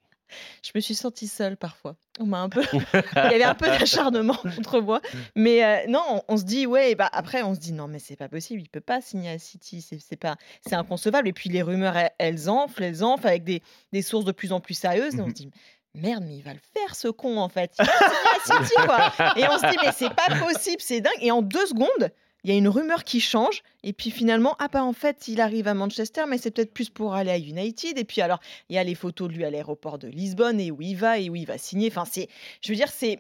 [0.63, 1.95] Je me suis sentie seule parfois.
[2.19, 2.63] On m'a un peu.
[2.73, 4.99] Il y avait un peu d'acharnement contre moi.
[5.35, 7.99] Mais euh, non, on, on se dit, ouais, bah après, on se dit, non, mais
[7.99, 9.81] c'est pas possible, il peut pas signer à City.
[9.81, 10.37] C'est c'est pas...
[10.65, 11.27] c'est inconcevable.
[11.27, 14.51] Et puis les rumeurs, elles, elles enflent, elles enflent avec des, des sources de plus
[14.53, 15.15] en plus sérieuses.
[15.15, 15.51] Et on se dit,
[15.95, 17.75] merde, mais il va le faire ce con en fait.
[17.79, 19.13] Il va City, quoi.
[19.37, 21.13] Et on se dit, mais c'est pas possible, c'est dingue.
[21.21, 22.11] Et en deux secondes,
[22.43, 25.39] il y a une rumeur qui change, et puis finalement, ah bah en fait, il
[25.39, 27.97] arrive à Manchester, mais c'est peut-être plus pour aller à United.
[27.97, 30.69] Et puis alors, il y a les photos de lui à l'aéroport de Lisbonne, et
[30.69, 31.87] où il va, et où il va signer.
[31.89, 32.27] Enfin, c'est,
[32.61, 33.19] je veux dire, c'est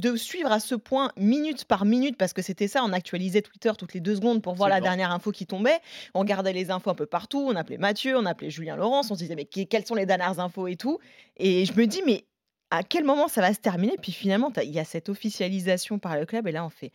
[0.00, 3.72] de suivre à ce point, minute par minute, parce que c'était ça, on actualisait Twitter
[3.78, 5.78] toutes les deux secondes pour voir la dernière info qui tombait.
[6.14, 9.14] On regardait les infos un peu partout, on appelait Mathieu, on appelait Julien Laurence, on
[9.14, 10.98] se disait, mais que- quelles sont les dernières infos et tout.
[11.36, 12.24] Et je me dis, mais
[12.70, 13.94] à quel moment ça va se terminer?
[14.00, 16.92] Puis finalement, il y a cette officialisation par le club, et là, on fait,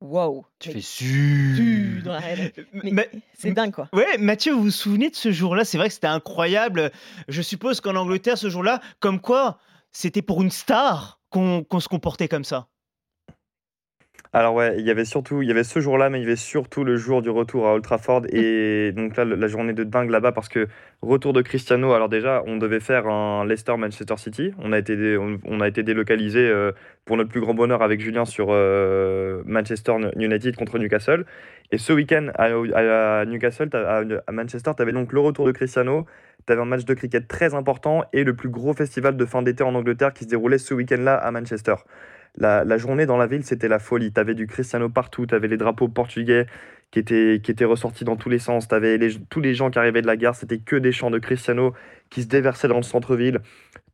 [0.00, 2.02] waouh, Tu fais su.
[2.04, 2.20] dans la
[2.92, 3.02] Ma-
[3.34, 3.88] c'est dingue, quoi.
[3.92, 5.64] Ouais, Mathieu, vous vous souvenez de ce jour-là?
[5.64, 6.92] C'est vrai que c'était incroyable.
[7.28, 9.58] Je suppose qu'en Angleterre, ce jour-là, comme quoi,
[9.92, 12.68] c'était pour une star qu'on se comportait comme ça.
[14.38, 16.36] Alors ouais, il y avait surtout, il y avait ce jour-là, mais il y avait
[16.36, 20.10] surtout le jour du retour à Old Trafford et donc là la journée de dingue
[20.10, 20.68] là-bas parce que
[21.02, 21.92] retour de Cristiano.
[21.92, 24.52] Alors déjà, on devait faire un Leicester Manchester City.
[24.60, 26.70] On a été on, on a été délocalisé euh,
[27.04, 31.24] pour notre plus grand bonheur avec Julien sur euh, Manchester United contre Newcastle.
[31.72, 35.52] Et ce week-end à, à Newcastle, à, à Manchester, tu avais donc le retour de
[35.52, 36.06] Cristiano.
[36.46, 39.42] Tu avais un match de cricket très important et le plus gros festival de fin
[39.42, 41.74] d'été en Angleterre qui se déroulait ce week-end-là à Manchester.
[42.36, 44.12] La, la journée dans la ville, c'était la folie.
[44.12, 46.46] Tu avais du Cristiano partout, tu avais les drapeaux portugais
[46.90, 49.70] qui étaient, qui étaient ressortis dans tous les sens, tu avais les, tous les gens
[49.70, 51.74] qui arrivaient de la gare, c'était que des chants de Cristiano
[52.10, 53.40] qui se déversaient dans le centre-ville,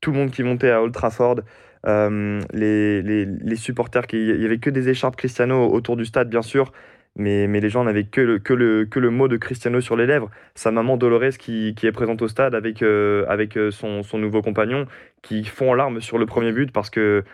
[0.01, 1.41] tout le monde qui montait à Old Trafford,
[1.87, 6.31] euh, les, les, les supporters, il y avait que des écharpes Cristiano autour du stade,
[6.31, 6.73] bien sûr,
[7.17, 9.97] mais, mais les gens n'avaient que le, que, le, que le mot de Cristiano sur
[9.97, 10.31] les lèvres.
[10.55, 14.19] Sa maman Dolores qui, qui est présente au stade avec, euh, avec euh, son, son
[14.19, 14.87] nouveau compagnon,
[15.23, 17.25] qui fond en larmes sur le premier but parce que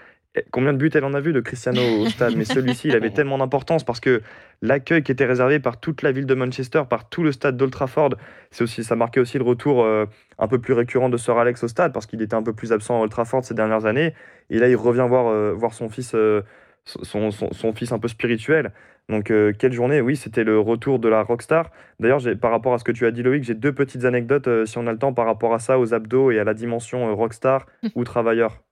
[0.53, 2.37] Combien de buts elle en a vu de Cristiano au stade?
[2.37, 4.23] Mais celui-ci, il avait tellement d'importance parce que
[4.63, 7.73] l'accueil qui était réservé par toute la ville de Manchester, par tout le stade d'Old
[7.73, 8.11] Trafford,
[8.53, 10.07] c'est aussi, ça marquait aussi le retour euh,
[10.39, 12.73] un peu plus récurrent de Sir Alex au stade parce qu'il était un peu plus
[12.73, 14.15] absent à Old Trafford ces dernières années.
[14.51, 16.43] Et là, il revient voir, euh, voir son fils, euh,
[16.85, 18.73] son, son- son fils un peu spirituel.
[19.09, 21.73] Donc, euh, quelle journée Oui, c'était le retour de la rockstar.
[21.99, 24.65] D'ailleurs, par rapport à ce que tu as dit, Loïc, j'ai deux petites anecdotes, euh,
[24.67, 27.09] si on a le temps, par rapport à ça, aux abdos et à la dimension
[27.09, 27.67] euh, rockstar
[27.97, 28.63] ou travailleur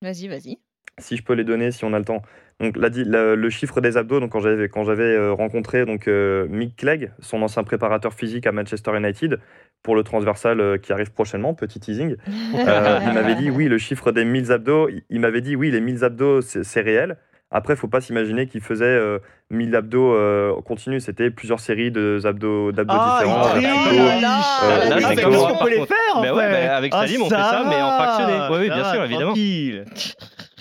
[0.00, 0.58] Vas-y, vas-y.
[0.98, 2.22] Si je peux les donner, si on a le temps.
[2.60, 6.46] Donc là, le, chiffre des abdos, donc quand j'avais quand j'avais euh, rencontré donc euh,
[6.48, 9.38] Mick Clegg, son ancien préparateur physique à Manchester United
[9.84, 12.16] pour le transversal euh, qui arrive prochainement, petit teasing,
[12.54, 15.80] euh, il m'avait dit oui, le chiffre des 1000 abdos, il, m'avait dit oui, les
[15.80, 17.16] 1000 abdos c'est réel.
[17.50, 22.20] Après, faut pas s'imaginer qu'il faisait euh, 1000 abdos euh, continus, c'était plusieurs séries de
[22.26, 23.54] abdos d'abdos Ah, différents.
[23.54, 26.92] il plutôt, là là Là, Ah, qu'on peut les faire en Bah ouais, bah, avec
[26.94, 28.38] Ah, Salim, on fait ça, mais en fractionné.
[28.50, 29.30] Oui, bien sûr, évidemment.
[29.30, 29.84] tranquille.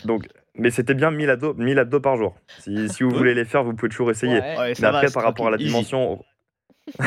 [0.07, 2.35] Donc, mais c'était bien 1000 abdos, 1000 abdos par jour.
[2.57, 4.39] Si, si vous voulez les faire, vous pouvez toujours essayer.
[4.39, 4.57] Ouais.
[4.57, 6.23] Ouais, Mais va, après, par rapport à la dimension.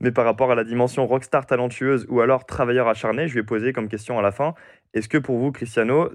[0.00, 3.44] Mais par rapport à la dimension rockstar talentueuse ou alors travailleur acharné, je lui ai
[3.44, 4.54] posé comme question à la fin
[4.94, 6.10] est-ce que pour vous, Cristiano,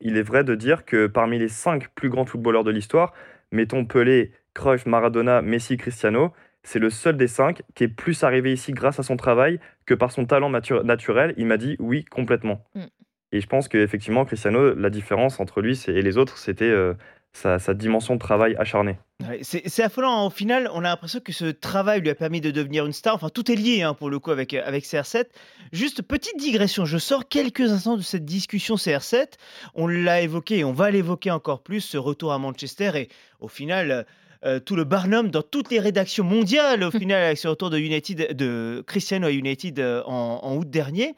[0.00, 3.12] il est vrai de dire que parmi les cinq plus grands footballeurs de l'histoire,
[3.50, 8.52] mettons Pelé, Cruyff, Maradona, Messi, Cristiano, c'est le seul des cinq qui est plus arrivé
[8.52, 11.34] ici grâce à son travail que par son talent natu- naturel?
[11.36, 12.64] Il m'a dit oui, complètement.
[12.74, 12.84] Mm.
[13.32, 16.94] Et je pense qu'effectivement, Cristiano, la différence entre lui et les autres, c'était euh,
[17.32, 18.98] sa, dimension de travail acharné.
[19.42, 20.26] C'est affolant.
[20.26, 23.14] Au final, on a l'impression que ce travail lui a permis de devenir une star.
[23.14, 25.24] Enfin, tout est lié hein, pour le coup avec, euh, avec CR7.
[25.72, 26.84] Juste petite digression.
[26.84, 29.34] Je sors quelques instants de cette discussion CR7.
[29.74, 32.90] On l'a évoqué et on va l'évoquer encore plus, ce retour à Manchester.
[32.96, 33.08] Et
[33.40, 34.06] au final,
[34.44, 37.78] euh, tout le barnum dans toutes les rédactions mondiales, au final, avec ce retour de,
[37.78, 41.14] United, de Cristiano à United euh, en, en août dernier.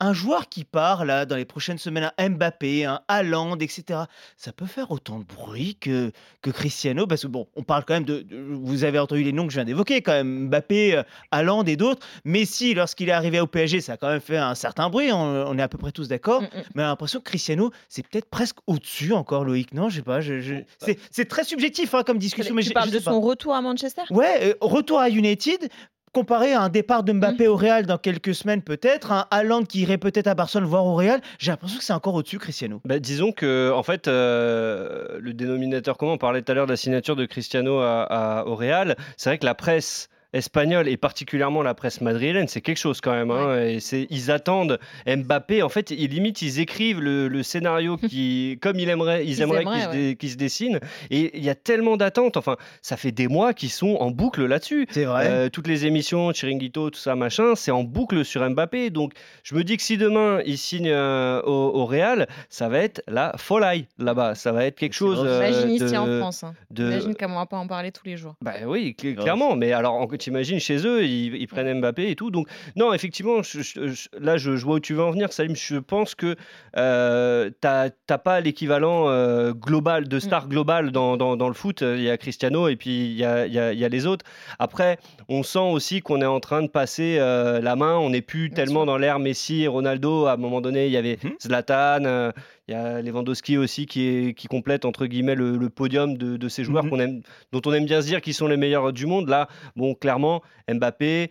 [0.00, 4.00] Un joueur qui part là dans les prochaines semaines, un Mbappé, un Haaland, etc.
[4.36, 7.94] Ça peut faire autant de bruit que, que Cristiano, parce que bon, on parle quand
[7.94, 10.96] même de, de- vous avez entendu les noms que je viens d'évoquer, quand même Mbappé,
[10.96, 12.06] euh, Haaland et d'autres.
[12.24, 15.18] Messi, lorsqu'il est arrivé au PSG, ça a quand même fait un certain bruit, on,
[15.18, 16.42] on est à peu près tous d'accord.
[16.42, 16.62] Mm, mm.
[16.76, 19.88] Mais on a l'impression que Cristiano, c'est peut-être presque au-dessus encore, Loïc, non?
[19.88, 22.54] Je sais pas, je, je- c'est, c'est très subjectif hein, comme discussion.
[22.54, 24.02] mais Tu parles de son retour à Manchester?
[24.10, 25.68] Ouais, euh, retour à United.
[26.10, 29.82] Comparé à un départ de Mbappé au Real dans quelques semaines peut-être, un Haaland qui
[29.82, 32.80] irait peut-être à Barcelone voire au Real, j'ai l'impression que c'est encore au-dessus Cristiano.
[32.86, 36.72] Bah, disons que en fait, euh, le dénominateur commun, on parlait tout à l'heure de
[36.72, 38.96] la signature de Cristiano à, à- au Real.
[39.18, 43.12] C'est vrai que la presse espagnole et particulièrement la presse madrilène, c'est quelque chose quand
[43.12, 43.30] même.
[43.30, 45.62] Hein, et c'est, ils attendent Mbappé.
[45.62, 49.64] En fait, ils, limite, ils écrivent le, le scénario qui, comme ils aimeraient, ils, aimeraient,
[49.64, 50.80] qu'il, se dé- qu'il se dessine.
[51.10, 52.36] Et il y a tellement d'attentes.
[52.36, 54.86] Enfin, ça fait des mois qu'ils sont en boucle là-dessus.
[54.90, 55.26] C'est vrai.
[55.28, 58.90] Euh, toutes les émissions, Chiringuito, tout ça, machin, c'est en boucle sur Mbappé.
[58.90, 59.12] Donc,
[59.42, 63.02] je me dis que si demain il signe euh, au, au Real, ça va être
[63.08, 64.34] la folie là-bas.
[64.34, 65.22] Ça va être quelque chose.
[65.24, 66.44] euh, Imagine ici en de- France.
[66.44, 66.54] hein.
[66.70, 68.34] de- Imagine comment on va pas en parler tous les jours.
[68.42, 69.56] bah oui, cl- clairement.
[69.56, 72.30] Mais alors, en- t'imagines chez eux, ils, ils prennent Mbappé et tout.
[72.30, 75.32] Donc, non, effectivement, je- je- je- là, je, je vois où tu veux en venir,
[75.32, 75.56] Salim.
[75.56, 76.36] Je pense que
[76.76, 81.80] euh, t'as t'as pas l'équivalent euh, global de star global dans, dans, dans le foot.
[81.82, 83.88] Il y a Cristiano et puis il y a, il y a- il y a
[83.88, 84.24] les autres.
[84.58, 87.96] Après, on sent aussi qu'on est en train de passer euh, la main.
[87.96, 90.26] On n'est plus tellement dans l'ère Messi et Ronaldo.
[90.26, 92.32] À un moment donné, il y avait Zlatan.
[92.68, 96.36] Il y a Lewandowski aussi qui, est, qui complète entre guillemets le, le podium de,
[96.36, 96.90] de ces joueurs Mhm.
[96.90, 99.28] qu'on aime, dont on aime bien se dire qu'ils sont les meilleurs du monde.
[99.28, 101.30] Là, bon, clairement, Mbappé,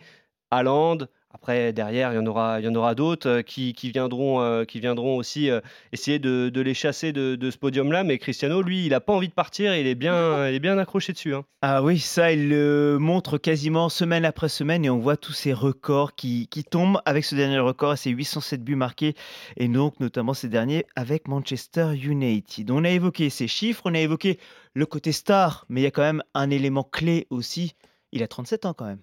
[0.51, 0.97] Haaland.
[1.39, 4.41] Après, derrière, il y en aura, il y en aura d'autres euh, qui, qui viendront,
[4.41, 8.03] euh, qui viendront aussi euh, essayer de, les chasser de, ce podium-là.
[8.03, 9.71] Mais Cristiano, lui, il n'a pas envie de partir.
[9.71, 11.35] et Il est bien, il est bien accroché dessus.
[11.35, 11.45] hein.
[11.61, 15.53] Ah oui, ça, il le montre quasiment semaine après semaine et on voit tous ces
[15.53, 19.13] records qui, qui tombent avec ce dernier record et ces 807 buts marqués
[19.57, 22.71] et donc notamment ces derniers avec Manchester United.
[22.71, 24.39] On a évoqué ces chiffres, on a évoqué
[24.73, 27.75] le côté star, mais il y a quand même un élément clé aussi.
[28.11, 29.01] Il a 37 ans quand même.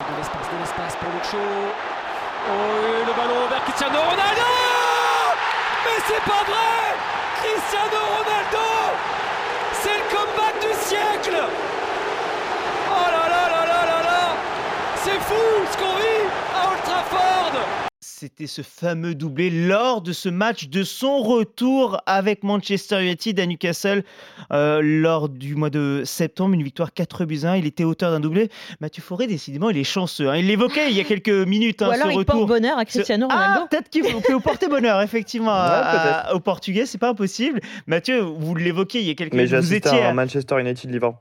[0.00, 1.38] De l'espace, de l'espace pour Lucho.
[1.38, 2.52] Oh,
[3.06, 4.52] le ballon vers Cristiano Ronaldo
[5.84, 6.94] Mais c'est pas vrai
[7.42, 8.68] Cristiano Ronaldo
[9.72, 11.42] C'est le comeback du siècle
[12.90, 14.22] Oh là là là là là là
[15.02, 17.36] C'est fou ce qu'on vit à Old Trafford
[18.18, 23.44] C'était ce fameux doublé lors de ce match de son retour avec Manchester United à
[23.44, 24.04] Newcastle
[24.52, 27.56] euh, lors du mois de septembre, une victoire 4 buts à 1.
[27.56, 28.48] Il était auteur d'un doublé.
[28.80, 30.30] Mathieu Fauré, décidément, il est chanceux.
[30.30, 30.36] hein.
[30.38, 32.36] Il l'évoquait il y a quelques minutes, hein, Ou alors ce il retour.
[32.36, 33.66] porte bonheur à Cristiano Ah, Ronaldo.
[33.68, 35.66] peut-être qu'il peut vous porter bonheur, effectivement, à-
[36.24, 37.60] Ouais, à- au Portugais, c'est pas impossible.
[37.86, 39.50] Mathieu, vous l'évoquiez il y a quelques Mais minutes.
[39.50, 41.20] j'ai Vous étiez à Manchester United Liverpool.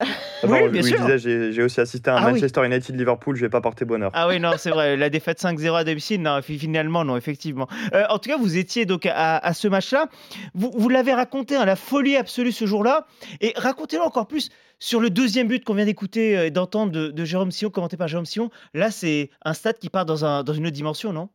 [0.42, 1.18] Oui, Pardon, bien oui, sûr.
[1.18, 2.32] j'ai- aussi assisté à un Ah oui.
[2.34, 4.10] Manchester United Liverpool, je vais pas porter bonheur.
[4.14, 7.68] Ah oui, non, c'est vrai, la défaite 5-0 à domicile, non, fi- finalement, non, effectivement.
[7.94, 10.06] Euh, en tout cas, vous étiez donc à, à ce match-là.
[10.54, 13.06] Vous, vous l'avez raconté, hein, la folie absolue ce jour-là.
[13.40, 17.08] Et racontez-le encore plus sur le deuxième but qu'on vient d'écouter euh, et d'entendre de,
[17.10, 18.50] de Jérôme Sion, commenté par Jérôme Sion.
[18.72, 21.28] Là, c'est un stade qui part dans, un, dans une autre dimension, non?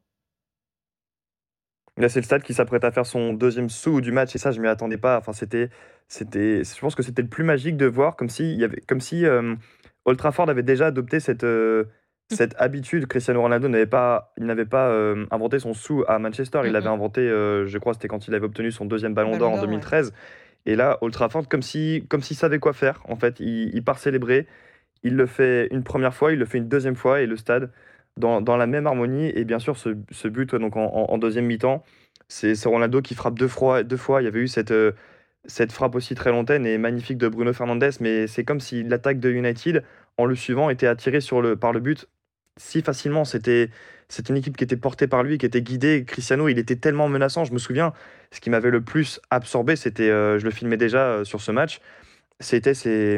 [1.98, 4.52] Là, c'est le stade qui s'apprête à faire son deuxième sous du match et ça,
[4.52, 5.18] je m'y attendais pas.
[5.18, 5.70] Enfin, c'était,
[6.10, 8.82] c'était, je pense que c'était le plus magique de voir, comme si, il y avait,
[8.82, 9.56] comme si euh,
[10.04, 11.86] Old Trafford avait déjà adopté cette, euh,
[12.30, 13.08] cette habitude.
[13.08, 16.62] Cristiano Ronaldo n'avait pas, il n'avait pas euh, inventé son sou à Manchester.
[16.66, 19.56] Il l'avait inventé, je crois, c'était quand il avait obtenu son deuxième Ballon d'Or en
[19.56, 19.68] d'Or, ouais.
[19.68, 20.14] 2013.
[20.66, 23.02] Et là, Old Trafford, comme si, comme s'il savait quoi faire.
[23.06, 24.48] En fait, il, il part célébrer.
[25.04, 27.72] Il le fait une première fois, il le fait une deuxième fois et le stade
[28.18, 29.32] dans, la même harmonie.
[29.36, 31.84] Et bien sûr, ce, but donc en, deuxième mi-temps,
[32.28, 33.82] c'est Ronaldo qui frappe deux fois.
[33.82, 34.92] Il y avait eu cette, euh,
[35.46, 39.20] cette frappe aussi très lointaine et magnifique de Bruno Fernandes, mais c'est comme si l'attaque
[39.20, 39.84] de United,
[40.18, 42.08] en le suivant, était attirée sur le, par le but
[42.58, 43.26] si facilement.
[43.26, 43.70] C'était
[44.08, 46.06] c'est une équipe qui était portée par lui, qui était guidée.
[46.06, 47.44] Cristiano, il était tellement menaçant.
[47.44, 47.94] Je me souviens,
[48.32, 51.52] ce qui m'avait le plus absorbé, c'était, euh, je le filmais déjà euh, sur ce
[51.52, 51.80] match,
[52.40, 53.18] c'était ces,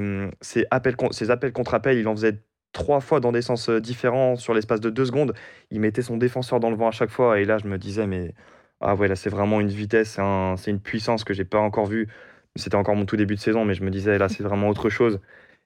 [0.71, 0.95] appels,
[1.29, 1.97] appels contre appels.
[1.97, 2.39] Il en faisait
[2.73, 5.33] trois fois dans des sens euh, différents sur l'espace de deux secondes.
[5.71, 7.39] Il mettait son défenseur dans le vent à chaque fois.
[7.39, 8.33] Et là, je me disais, mais
[8.81, 11.59] ah ouais, là, c'est vraiment une vitesse, c'est un- c'est une puissance que j'ai pas
[11.59, 12.07] encore vue.
[12.55, 14.89] C'était encore mon tout début de saison, mais je me disais, là, c'est vraiment autre
[14.89, 15.19] chose.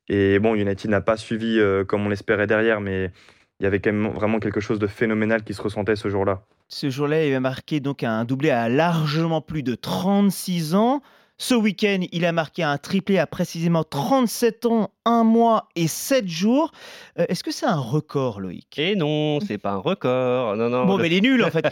[0.10, 3.12] Et bon, United n'a pas suivi euh, comme on l'espérait derrière, mais
[3.60, 6.42] il y avait quand même vraiment quelque chose de phénoménal qui se ressentait ce jour-là.
[6.68, 11.02] Ce jour-là, il a marqué donc un doublé à largement plus de 36 ans.
[11.38, 16.28] Ce week-end, il a marqué un triplé à précisément 37 ans, 1 mois et 7
[16.28, 16.72] jours.
[17.20, 18.78] Euh, Est-ce que c'est un record, Loïc?
[18.78, 20.56] Et non, c'est pas un record.
[20.56, 20.86] Non, non.
[20.86, 21.66] Bon, mais il est nul en fait.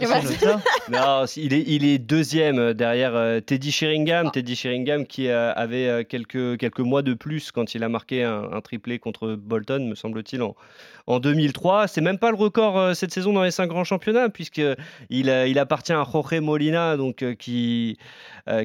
[0.90, 4.30] Non, il est, il est deuxième euh, derrière euh, Teddy Sheringham.
[4.32, 8.48] Teddy Sheringham qui euh, avait quelques, quelques mois de plus quand il a marqué un,
[8.52, 10.56] un triplé contre Bolton, me semble-t-il, en,
[11.06, 11.86] en 2003.
[11.86, 14.76] C'est même pas le record cette saison dans les cinq grands championnats, puisqu'il
[15.10, 17.98] il, il appartient à Jorge Molina, donc, qui,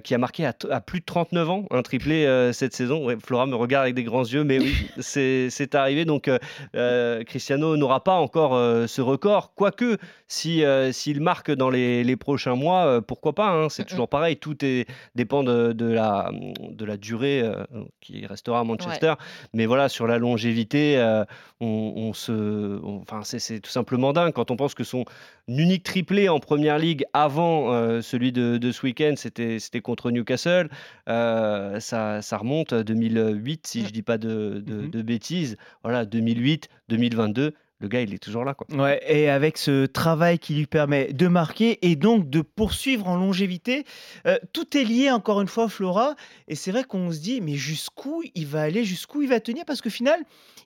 [0.03, 3.05] qui a marqué à, à plus de 39 ans un triplé cette saison.
[3.05, 6.05] Ouais, Flora me regarde avec des grands yeux, mais oui, c'est arrivé.
[6.05, 6.37] Donc euh,
[6.75, 12.03] euh, Cristiano n'aura pas encore euh, ce record, quoique si euh, s'il marque dans les,
[12.03, 13.89] les prochains mois, pourquoi pas hein, C'est Mhm.
[13.89, 16.31] toujours pareil, tout est, dépend de, de la,
[16.69, 17.43] de la durée
[18.01, 19.13] qui restera à Manchester.
[19.53, 20.97] Mais voilà, sur la longévité,
[21.59, 25.05] on, on se, on- enfin c'est tout simplement dingue quand on pense que son
[25.47, 30.69] unique triplé en première ligue avant celui de, de ce week-end, c'était contre Newcastle.
[31.79, 33.85] Ça, ça remonte à 2008, si Mm.
[33.87, 35.57] je dis pas de, de, de- de bêtises.
[35.83, 38.53] Voilà, 2008, 2022, le gars, il est toujours là.
[38.53, 38.67] Quoi.
[38.77, 43.17] Ouais, et avec ce travail qui lui permet de marquer et donc de poursuivre en
[43.17, 43.83] longévité,
[44.25, 46.15] euh, tout est lié encore une fois, Flora.
[46.47, 49.65] Et c'est vrai qu'on se dit, mais jusqu'où il va aller, jusqu'où il va tenir?
[49.65, 50.19] Parce qu'au final,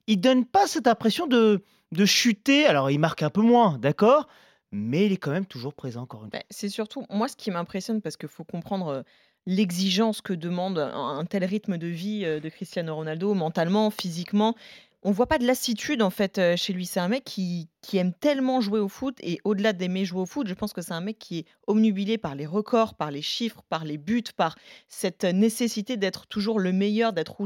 [0.08, 2.66] il donne pas cette impression de, de chuter.
[2.68, 4.28] Alors, il marque un peu moins, d'accord
[4.72, 6.40] Mais il est quand même toujours présent, encore une fois.
[6.40, 9.02] Bah, c'est surtout, moi, ce qui m'impressionne, parce qu'il faut comprendre euh,
[9.50, 14.56] l'exigence que demande un, tel rythme de vie euh, de Cristiano Ronaldo, mentalement, physiquement.
[15.04, 16.86] On voit pas de lassitude, en fait, chez lui.
[16.86, 20.26] C'est un mec qui, qui aime tellement jouer au foot, et au-delà d'aimer jouer au
[20.26, 23.22] foot, je pense que c'est un mec qui est omnubilé par les records, par les
[23.22, 24.58] chiffres, par les buts, par
[24.90, 27.38] cette nécessité d'être toujours le meilleur, d'être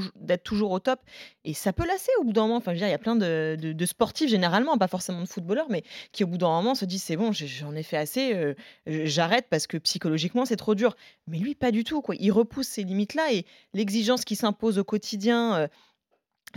[0.43, 0.99] toujours au top.
[1.45, 2.55] Et ça peut lasser au bout d'un moment.
[2.55, 5.21] Enfin, je veux dire, il y a plein de, de- de sportifs, généralement, pas forcément
[5.21, 7.97] de footballeurs, mais qui, au bout d'un moment, se disent c'est bon, j'en ai fait
[7.97, 8.55] assez,
[8.87, 10.95] j'arrête parce que psychologiquement, c'est trop dur.
[11.27, 12.01] Mais lui, pas du tout.
[12.01, 12.15] Quoi.
[12.17, 15.69] Il repousse ces limites-là et l'exigence qui s'impose au quotidien.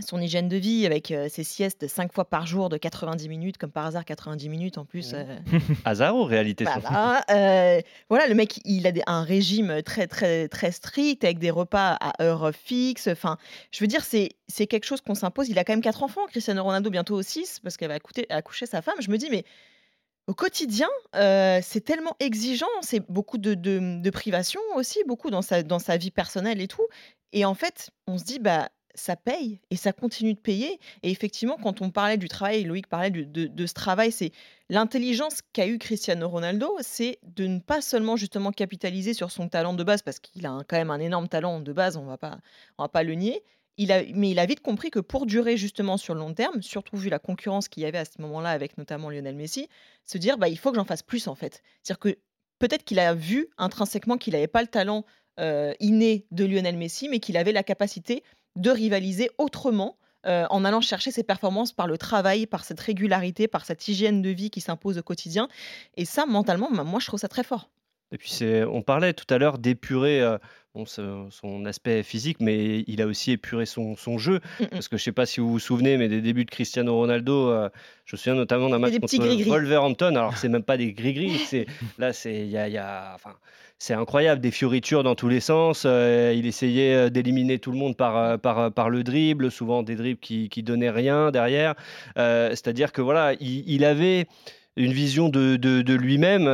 [0.05, 3.57] Son hygiène de vie avec euh, ses siestes 5 fois par jour de 90 minutes,
[3.57, 5.13] comme par hasard 90 minutes en plus.
[5.13, 5.23] euh,
[5.85, 10.05] Hasard ou réalité ça voilà, euh, voilà, le mec, il a des- un régime très,
[10.07, 13.07] très, très strict avec des repas à heure fixe.
[13.07, 13.37] Enfin,
[13.71, 15.49] je veux dire, c'est c'est quelque chose qu'on s'impose.
[15.49, 17.97] Il a quand même quatre enfants, Cristiano Ronaldo bientôt 6, parce qu'elle va
[18.29, 18.95] accoucher, sa femme.
[18.99, 19.43] Je me dis, mais
[20.27, 25.41] au quotidien, euh, c'est tellement exigeant, c'est beaucoup de, de, de privations aussi, beaucoup dans
[25.41, 26.85] sa, dans sa vie personnelle et tout.
[27.33, 30.79] Et en fait, on se dit, bah, ça paye et ça continue de payer.
[31.03, 34.31] Et effectivement, quand on parlait du travail, Loïc parlait de, ce travail, c'est
[34.69, 39.73] l'intelligence qu'a eu Cristiano Ronaldo, c'est de ne pas seulement justement capitaliser sur son talent
[39.73, 42.39] de base, parce qu'il a quand même un énorme talent de base, on va pas,
[42.77, 43.43] on va pas le nier.
[43.79, 46.63] Il a, mais il a vite compris que pour durer justement sur le long terme,
[46.63, 49.69] surtout vu la concurrence qu'il y avait à ce moment-là avec notamment Lionel Messi,
[50.03, 51.61] se dire bah, il faut que j'en fasse plus en fait.
[51.83, 52.17] C'est-à-dire que
[52.57, 55.05] peut-être qu'il a vu intrinsèquement qu'il n'avait pas le talent
[55.39, 58.23] euh, inné de Lionel Messi, mais qu'il avait la capacité
[58.57, 63.47] de rivaliser autrement euh, en allant chercher ses performances par le travail, par cette régularité,
[63.47, 65.47] par cette hygiène de vie qui s'impose au quotidien.
[65.95, 67.69] Et ça, mentalement, bah, moi, je trouve ça très fort.
[68.11, 68.39] Et puis
[68.69, 70.37] on parlait tout à l'heure d'épurer euh,
[70.73, 74.39] bon, son aspect physique, mais il a aussi épuré son, son jeu.
[74.59, 74.67] Mm, mm.
[74.69, 77.49] Parce que je sais pas si vous vous souvenez, mais des débuts de Cristiano Ronaldo,
[77.49, 77.69] euh,
[78.05, 79.49] je me souviens notamment d'un match contre.
[79.49, 80.15] Wolverhampton.
[80.15, 81.65] Alors c'est même pas des gris-gris,
[81.97, 83.35] là il y a, il y a- enfin
[83.79, 85.83] c'est incroyable, des fioritures dans tous les sens.
[85.85, 89.95] euh, il essayait euh, d'éliminer tout le monde par, euh, par, le dribble, souvent des
[89.95, 91.75] dribbles qui, qui donnaient rien derrière.
[92.15, 94.27] C'est-à-dire que voilà, il, avait
[94.75, 96.45] une vision de, de, lui-même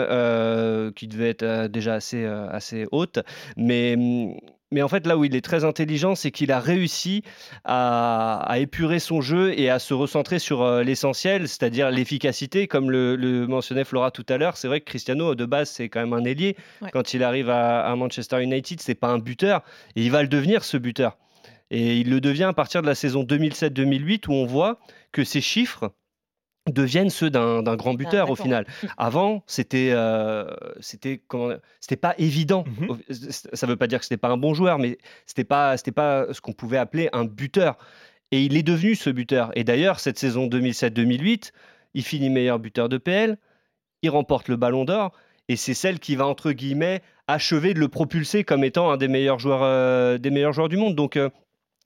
[0.95, 3.19] qui devait être déjà assez, assez haute.
[3.55, 4.35] Mais, hum,
[4.73, 7.23] mais en fait, là où il est très intelligent, c'est qu'il a réussi
[7.63, 12.67] à, à épurer son jeu et à se recentrer sur euh, l'essentiel, c'est-à-dire l'efficacité.
[12.67, 15.89] Comme le, le mentionnait Flora tout à l'heure, c'est vrai que Cristiano, de base, c'est
[15.89, 16.57] quand même un ailier.
[16.81, 16.89] Ouais.
[16.91, 19.61] Quand il arrive à, à Manchester United, c'est pas un buteur.
[19.95, 21.17] Et il va le devenir, ce buteur.
[21.69, 24.79] Et il le devient à partir de la saison 2007-2008, où on voit
[25.11, 25.93] que ses chiffres
[26.71, 28.65] deviennent ceux d'un grand buteur au final.
[28.97, 30.45] Avant, c'était euh,
[30.79, 31.21] c'était
[31.79, 32.63] c'était pas évident.
[32.79, 32.89] Mhm.
[32.91, 35.91] Au- Ça veut pas dire que c'était pas un bon joueur, mais c'était pas c'était
[35.91, 37.77] pas ce qu'on pouvait appeler un buteur.
[38.31, 39.51] Et il est devenu ce buteur.
[39.55, 41.51] Et d'ailleurs, cette saison 2007-2008,
[41.93, 43.37] il finit meilleur buteur de PL,
[44.01, 45.11] il remporte le Ballon d'Or,
[45.49, 49.07] et c'est celle qui va entre guillemets achever de le propulser comme étant un des
[49.07, 50.95] meilleurs joueurs euh, des meilleurs joueurs du monde.
[50.95, 51.29] Donc euh,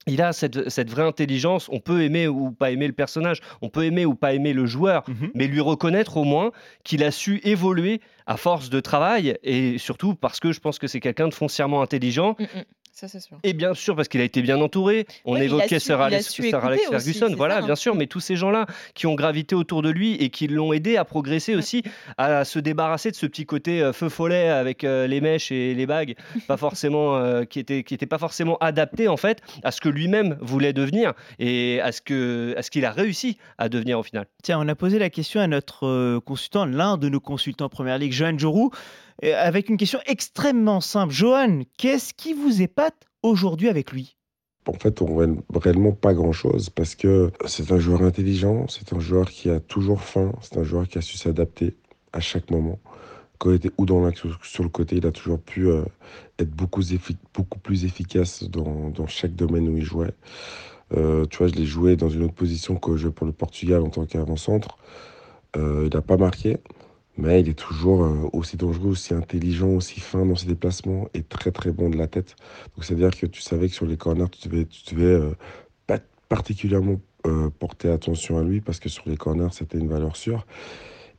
[0.07, 1.69] il a cette, cette vraie intelligence.
[1.71, 4.65] On peut aimer ou pas aimer le personnage, on peut aimer ou pas aimer le
[4.65, 5.31] joueur, Mhm.
[5.35, 6.51] mais lui reconnaître au moins
[6.83, 10.87] qu'il a su évoluer à force de travail et surtout parce que je pense que
[10.87, 12.63] c'est quelqu'un de foncièrement intelligent Mm, mm.
[12.99, 13.37] Ça, c'est sûr.
[13.43, 15.05] et bien sûr parce qu'il a été bien entouré.
[15.23, 17.65] On évoquait su- Sir Alex, Sir Ferguson, voilà, ça, hein.
[17.65, 20.73] bien sûr, mais tous ces gens-là qui ont gravité autour de lui et qui l'ont
[20.73, 21.83] aidé à progresser aussi,
[22.17, 25.75] à se débarrasser de ce petit côté euh, feu follet avec euh, les mèches et
[25.75, 26.15] les bagues,
[26.47, 29.89] pas forcément euh, qui était qui était pas forcément adapté en fait à ce que
[29.89, 34.03] lui-même voulait devenir et à ce que à ce qu'il a réussi à devenir au
[34.03, 34.25] final.
[34.41, 37.99] Tiens, on a posé la question à notre consultant, l'un de nos consultants en Première
[37.99, 38.71] Ligue, Johan Jorou,
[39.23, 41.13] avec une question extrêmement simple.
[41.13, 44.17] Johan, qu'est-ce qui vous épate aujourd'hui avec lui?
[44.67, 48.99] En fait, on voit réellement pas grand-chose parce que c'est un joueur intelligent, c'est un
[48.99, 51.75] joueur qui a toujours faim, c'est un joueur qui a su s'adapter
[52.11, 52.79] à chaque moment.
[53.37, 55.83] Quand il était ou dans l'axe ou sur le côté, il a toujours pu euh,
[56.39, 56.81] être beaucoup,
[57.33, 60.13] beaucoup plus efficace dans, chaque domaine où il jouait.
[60.95, 63.81] Euh, tu vois, je l'ai joué dans une autre position que je pour le Portugal
[63.83, 64.77] en tant qu'avant-centre.
[65.55, 66.57] Euh, il n'a pas marqué,
[67.17, 71.23] mais il est toujours euh, aussi dangereux, aussi intelligent, aussi fin dans ses déplacements et
[71.23, 72.35] très très bon de la tête.
[72.75, 75.35] Donc c'est-à-dire que tu savais que sur les corners, tu devais, devais euh,
[75.87, 75.99] pas
[76.29, 80.45] particulièrement euh, porter attention à lui parce que sur les corners, c'était une valeur sûre.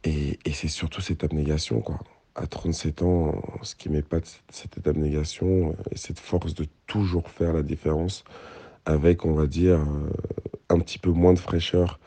[0.04, 1.98] Et, et c'est surtout cette abnégation, quoi.
[2.36, 7.52] À 37 ans, ce qui m'épate, c'est cette abnégation et cette force de toujours faire
[7.52, 8.22] la différence
[8.84, 9.80] avec, on va dire,
[10.68, 11.98] un petit peu moins de fraîcheur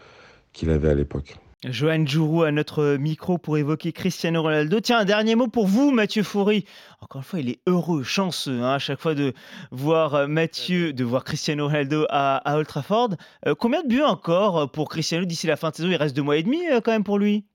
[0.54, 1.38] qu'il avait à l'époque.
[1.64, 4.80] Johan Jourou à notre micro pour évoquer Cristiano Ronaldo.
[4.80, 6.66] Tiens, un dernier mot pour vous, Mathieu Foury.
[7.02, 9.34] Encore une fois, il est heureux, chanceux hein, à chaque fois de
[9.70, 13.10] voir euh, Mathieu, de voir Cristiano Ronaldo à, à Old Trafford.
[13.46, 15.90] Euh, combien de buts encore pour Cristiano d'ici la fin de saison?
[15.90, 17.46] Il reste deux mois et demi euh, quand même pour lui.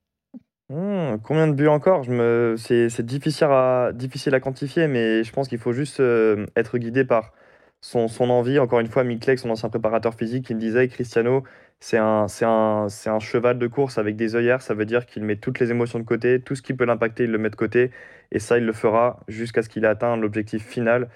[0.69, 2.05] Hmm, combien de buts encore?
[2.05, 2.55] Je me...
[2.59, 3.91] C'est c'est difficile à...
[3.93, 7.33] difficile à quantifier, mais je pense qu'il faut juste euh, être guidé par
[7.81, 8.61] son, son envie.
[8.61, 11.43] Encore une fois, Miklek, son ancien préparateur physique, il me disait Cristiano,
[11.81, 14.62] c'est un, un, un cheval de course avec des œillères.
[14.62, 17.24] Ça veut dire qu'il met toutes les émotions de côté, tout ce qui peut l'impacter,
[17.24, 17.91] il le met de côté.
[18.33, 21.09] Et ça, il le fera jusqu'à ce qu'il ait atteint l'objectif final.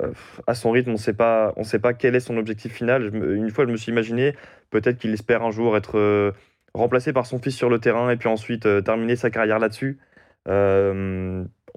[0.00, 0.12] Euh,
[0.46, 3.02] à son rythme, on ne sait pas, quel est son objectif final.
[3.02, 4.34] Je une fois, je me suis imaginé
[4.70, 6.32] peut-être qu'il espère un jour être euh,
[6.74, 9.98] remplacé par son fils sur le terrain et puis ensuite euh, terminer sa carrière là-dessus.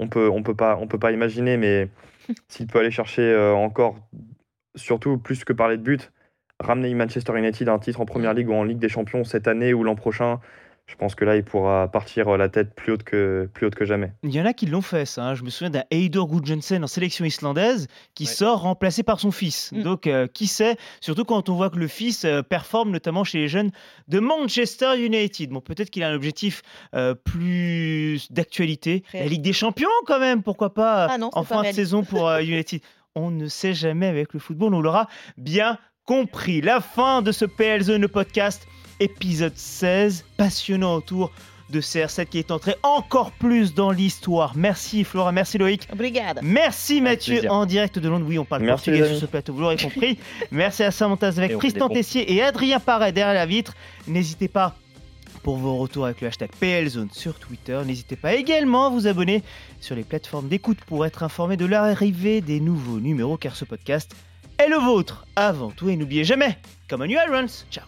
[0.02, 1.90] On peut, on peut pas, on peut pas imaginer, mais
[2.48, 3.98] s'il peut aller chercher encore,
[4.76, 6.12] surtout plus que parler de but,
[6.60, 9.48] ramener Manchester United à un titre en Première Ligue ou en Ligue des Champions cette
[9.48, 10.40] année ou l'an prochain,
[10.88, 13.76] je pense que là, il pourra partir euh, la tête plus haute que, plus haute
[13.76, 14.12] que jamais.
[14.24, 15.24] Il y en a qui l'ont fait, ça.
[15.24, 15.36] hein.
[15.36, 19.72] Je me souviens d'un Eidur Gudjohnsen en sélection islandaise qui sort remplacé par son fils.
[19.72, 19.84] Mm.
[19.84, 23.38] Donc, euh, qui sait Surtout quand on voit que le fils euh, performe, notamment chez
[23.38, 23.70] les jeunes
[24.08, 25.52] de Manchester United.
[25.52, 26.64] Bon, peut-être qu'il a un objectif
[26.96, 29.04] euh, plus d'actualité.
[29.14, 29.26] La.
[29.28, 32.28] Ligue des Champions, quand même, pourquoi pas Ah non, en pas fin de saison pour
[32.28, 32.82] euh, United.
[33.16, 35.80] On ne sait jamais avec le football, on l'aura bien
[36.10, 36.60] compris.
[36.62, 38.68] La fin de ce PL Zone, le podcast,
[39.00, 41.32] épisode 16, passionnant autour
[41.70, 44.54] de CR7 qui est entré encore plus dans l'histoire.
[44.56, 45.88] Merci Flora, merci Loïc.
[45.94, 46.42] Obrigada.
[46.44, 48.26] Merci Mathieu en direct de Londres.
[48.28, 50.18] Oui, on parle Merci, portugais sur ce plateau, vous l'aurez compris.
[50.52, 51.90] Merci à Samantha avec Tristan.
[51.90, 53.76] Tessier et Adrien Paré derrière la vitre.
[54.08, 54.76] N'hésitez pas
[55.44, 57.80] pour vos retours avec le hashtag PLZone sur Twitter.
[57.86, 59.44] N'hésitez pas également à vous abonner
[59.80, 64.16] sur les plateformes d'écoute pour être informé de l'arrivée des nouveaux numéros car ce podcast
[64.60, 66.58] est le vôtre avant tout et n'oubliez jamais,
[66.90, 67.66] comme un New Irons.
[67.72, 67.86] Ciao